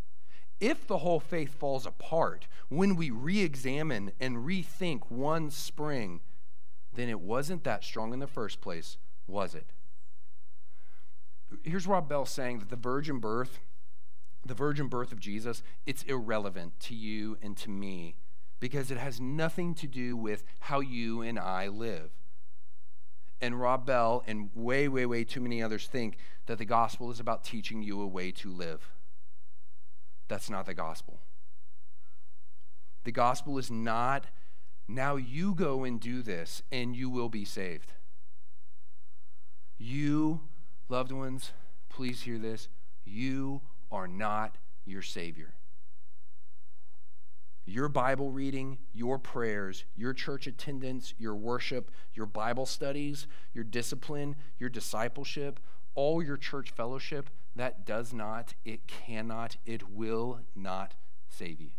If 0.60 0.86
the 0.86 0.98
whole 0.98 1.20
faith 1.20 1.54
falls 1.54 1.86
apart 1.86 2.46
when 2.68 2.96
we 2.96 3.10
re 3.10 3.40
examine 3.40 4.12
and 4.20 4.38
rethink 4.38 5.10
one 5.10 5.50
spring, 5.50 6.20
then 6.94 7.08
it 7.08 7.20
wasn't 7.20 7.64
that 7.64 7.84
strong 7.84 8.12
in 8.12 8.18
the 8.18 8.26
first 8.26 8.60
place, 8.60 8.96
was 9.26 9.54
it? 9.54 9.72
Here's 11.62 11.86
Rob 11.86 12.08
Bell 12.08 12.26
saying 12.26 12.58
that 12.58 12.68
the 12.68 12.76
virgin 12.76 13.18
birth, 13.18 13.60
the 14.44 14.54
virgin 14.54 14.88
birth 14.88 15.12
of 15.12 15.20
Jesus, 15.20 15.62
it's 15.86 16.02
irrelevant 16.04 16.78
to 16.80 16.94
you 16.94 17.38
and 17.42 17.56
to 17.58 17.70
me 17.70 18.16
because 18.60 18.90
it 18.90 18.98
has 18.98 19.20
nothing 19.20 19.74
to 19.74 19.86
do 19.86 20.16
with 20.16 20.42
how 20.60 20.80
you 20.80 21.22
and 21.22 21.38
I 21.38 21.68
live. 21.68 22.10
And 23.40 23.60
Rob 23.60 23.86
Bell 23.86 24.24
and 24.26 24.50
way, 24.54 24.88
way, 24.88 25.06
way 25.06 25.24
too 25.24 25.40
many 25.40 25.62
others 25.62 25.86
think 25.86 26.18
that 26.46 26.58
the 26.58 26.64
gospel 26.64 27.10
is 27.10 27.20
about 27.20 27.44
teaching 27.44 27.82
you 27.82 28.00
a 28.00 28.06
way 28.06 28.32
to 28.32 28.52
live. 28.52 28.90
That's 30.26 30.50
not 30.50 30.66
the 30.66 30.74
gospel. 30.74 31.20
The 33.04 33.12
gospel 33.12 33.58
is 33.58 33.70
not, 33.70 34.26
now 34.88 35.16
you 35.16 35.54
go 35.54 35.84
and 35.84 36.00
do 36.00 36.20
this 36.20 36.62
and 36.72 36.96
you 36.96 37.08
will 37.08 37.28
be 37.28 37.44
saved. 37.44 37.92
You, 39.78 40.47
loved 40.88 41.12
ones, 41.12 41.52
please 41.88 42.22
hear 42.22 42.38
this. 42.38 42.68
You 43.04 43.60
are 43.90 44.08
not 44.08 44.56
your 44.84 45.02
Savior. 45.02 45.54
Your 47.66 47.88
Bible 47.88 48.30
reading, 48.30 48.78
your 48.94 49.18
prayers, 49.18 49.84
your 49.94 50.14
church 50.14 50.46
attendance, 50.46 51.12
your 51.18 51.34
worship, 51.34 51.90
your 52.14 52.24
Bible 52.24 52.64
studies, 52.64 53.26
your 53.52 53.64
discipline, 53.64 54.36
your 54.58 54.70
discipleship, 54.70 55.60
all 55.94 56.22
your 56.22 56.38
church 56.38 56.70
fellowship, 56.70 57.28
that 57.56 57.84
does 57.84 58.14
not, 58.14 58.54
it 58.64 58.86
cannot, 58.86 59.56
it 59.66 59.90
will 59.90 60.40
not 60.54 60.94
save 61.28 61.60
you. 61.60 61.70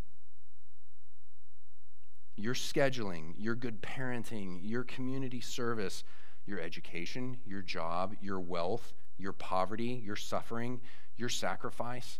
Your 2.35 2.53
scheduling, 2.53 3.33
your 3.37 3.55
good 3.55 3.81
parenting, 3.81 4.59
your 4.61 4.83
community 4.83 5.41
service, 5.41 6.03
your 6.45 6.59
education, 6.59 7.37
your 7.45 7.61
job, 7.61 8.15
your 8.21 8.39
wealth, 8.39 8.93
your 9.17 9.33
poverty, 9.33 10.01
your 10.03 10.15
suffering, 10.15 10.81
your 11.17 11.29
sacrifice, 11.29 12.19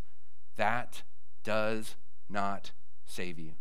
that 0.57 1.03
does 1.43 1.95
not 2.29 2.71
save 3.05 3.39
you. 3.39 3.53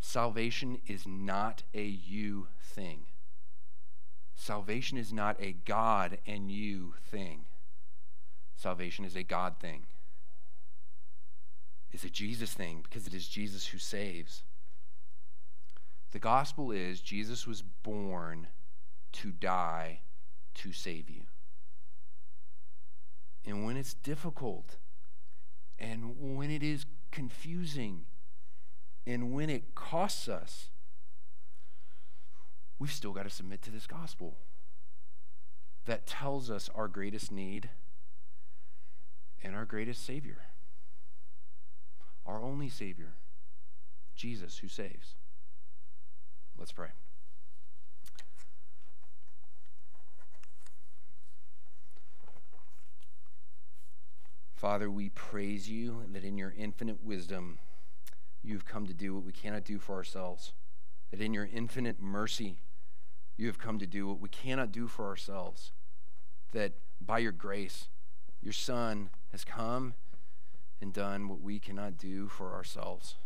Salvation 0.00 0.78
is 0.86 1.06
not 1.06 1.62
a 1.74 1.84
you 1.84 2.48
thing. 2.62 3.02
Salvation 4.34 4.96
is 4.96 5.12
not 5.12 5.36
a 5.38 5.52
God 5.52 6.18
and 6.26 6.50
you 6.50 6.94
thing. 7.10 7.44
Salvation 8.56 9.04
is 9.04 9.14
a 9.14 9.22
God 9.22 9.56
thing. 9.60 9.84
It's 11.92 12.04
a 12.04 12.10
Jesus 12.10 12.52
thing 12.52 12.80
because 12.82 13.06
it 13.06 13.14
is 13.14 13.28
Jesus 13.28 13.66
who 13.66 13.78
saves. 13.78 14.42
The 16.12 16.18
gospel 16.18 16.72
is 16.72 17.00
Jesus 17.00 17.46
was 17.46 17.62
born 17.62 18.48
to 19.12 19.30
die 19.30 20.00
to 20.54 20.72
save 20.72 21.08
you. 21.08 21.22
And 23.46 23.64
when 23.64 23.76
it's 23.76 23.94
difficult, 23.94 24.76
and 25.78 26.36
when 26.36 26.50
it 26.50 26.62
is 26.62 26.84
confusing, 27.10 28.02
and 29.06 29.32
when 29.32 29.48
it 29.48 29.74
costs 29.74 30.28
us, 30.28 30.68
we've 32.78 32.92
still 32.92 33.12
got 33.12 33.22
to 33.24 33.30
submit 33.30 33.62
to 33.62 33.70
this 33.70 33.86
gospel 33.86 34.38
that 35.86 36.06
tells 36.06 36.50
us 36.50 36.68
our 36.74 36.88
greatest 36.88 37.32
need 37.32 37.70
and 39.42 39.54
our 39.56 39.64
greatest 39.64 40.04
Savior, 40.04 40.38
our 42.26 42.42
only 42.42 42.68
Savior, 42.68 43.14
Jesus 44.14 44.58
who 44.58 44.68
saves. 44.68 45.14
Let's 46.70 46.76
pray. 46.76 46.90
Father, 54.54 54.88
we 54.88 55.08
praise 55.08 55.68
you 55.68 56.04
that 56.12 56.22
in 56.22 56.38
your 56.38 56.54
infinite 56.56 57.02
wisdom, 57.02 57.58
you've 58.44 58.66
come 58.66 58.86
to 58.86 58.94
do 58.94 59.16
what 59.16 59.24
we 59.24 59.32
cannot 59.32 59.64
do 59.64 59.80
for 59.80 59.96
ourselves. 59.96 60.52
That 61.10 61.20
in 61.20 61.34
your 61.34 61.48
infinite 61.52 62.00
mercy, 62.00 62.60
you 63.36 63.48
have 63.48 63.58
come 63.58 63.80
to 63.80 63.86
do 63.86 64.06
what 64.06 64.20
we 64.20 64.28
cannot 64.28 64.70
do 64.70 64.86
for 64.86 65.08
ourselves. 65.08 65.72
That 66.52 66.74
by 67.00 67.18
your 67.18 67.32
grace, 67.32 67.88
your 68.40 68.52
Son 68.52 69.10
has 69.32 69.44
come 69.44 69.94
and 70.80 70.92
done 70.92 71.28
what 71.28 71.40
we 71.40 71.58
cannot 71.58 71.98
do 71.98 72.28
for 72.28 72.54
ourselves. 72.54 73.16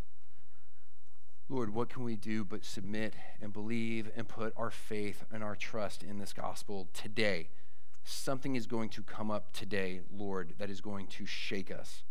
Lord, 1.48 1.74
what 1.74 1.90
can 1.90 2.04
we 2.04 2.16
do 2.16 2.42
but 2.42 2.64
submit 2.64 3.14
and 3.40 3.52
believe 3.52 4.10
and 4.16 4.26
put 4.26 4.54
our 4.56 4.70
faith 4.70 5.24
and 5.30 5.44
our 5.44 5.54
trust 5.54 6.02
in 6.02 6.18
this 6.18 6.32
gospel 6.32 6.88
today? 6.94 7.50
Something 8.02 8.56
is 8.56 8.66
going 8.66 8.88
to 8.90 9.02
come 9.02 9.30
up 9.30 9.52
today, 9.52 10.00
Lord, 10.10 10.54
that 10.58 10.70
is 10.70 10.80
going 10.80 11.06
to 11.08 11.26
shake 11.26 11.70
us. 11.70 12.02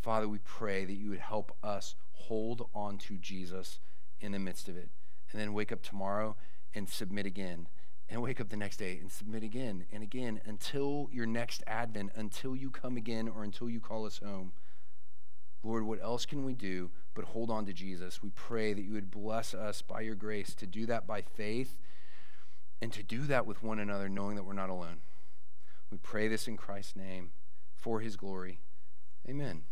Father, 0.00 0.28
we 0.28 0.38
pray 0.38 0.84
that 0.86 0.94
you 0.94 1.10
would 1.10 1.18
help 1.18 1.54
us 1.62 1.94
hold 2.12 2.68
on 2.74 2.96
to 2.98 3.18
Jesus 3.18 3.80
in 4.20 4.32
the 4.32 4.38
midst 4.38 4.68
of 4.68 4.76
it, 4.76 4.88
and 5.30 5.40
then 5.40 5.52
wake 5.52 5.72
up 5.72 5.82
tomorrow 5.82 6.36
and 6.74 6.88
submit 6.88 7.26
again, 7.26 7.68
and 8.08 8.22
wake 8.22 8.40
up 8.40 8.48
the 8.48 8.56
next 8.56 8.78
day 8.78 8.98
and 8.98 9.12
submit 9.12 9.42
again 9.42 9.84
and 9.92 10.02
again 10.02 10.40
until 10.46 11.08
your 11.12 11.26
next 11.26 11.62
advent, 11.66 12.12
until 12.14 12.56
you 12.56 12.70
come 12.70 12.96
again 12.96 13.28
or 13.28 13.44
until 13.44 13.68
you 13.68 13.80
call 13.80 14.06
us 14.06 14.18
home. 14.24 14.52
Lord, 15.66 15.84
what 15.84 16.00
else 16.00 16.24
can 16.24 16.44
we 16.44 16.54
do 16.54 16.90
but 17.14 17.24
hold 17.24 17.50
on 17.50 17.66
to 17.66 17.72
Jesus? 17.72 18.22
We 18.22 18.30
pray 18.30 18.72
that 18.72 18.82
you 18.82 18.92
would 18.92 19.10
bless 19.10 19.52
us 19.52 19.82
by 19.82 20.02
your 20.02 20.14
grace 20.14 20.54
to 20.54 20.66
do 20.66 20.86
that 20.86 21.06
by 21.06 21.22
faith 21.22 21.74
and 22.80 22.92
to 22.92 23.02
do 23.02 23.22
that 23.22 23.46
with 23.46 23.62
one 23.62 23.80
another, 23.80 24.08
knowing 24.08 24.36
that 24.36 24.44
we're 24.44 24.52
not 24.52 24.70
alone. 24.70 24.98
We 25.90 25.98
pray 25.98 26.28
this 26.28 26.46
in 26.46 26.56
Christ's 26.56 26.94
name 26.94 27.30
for 27.74 28.00
his 28.00 28.16
glory. 28.16 28.60
Amen. 29.28 29.64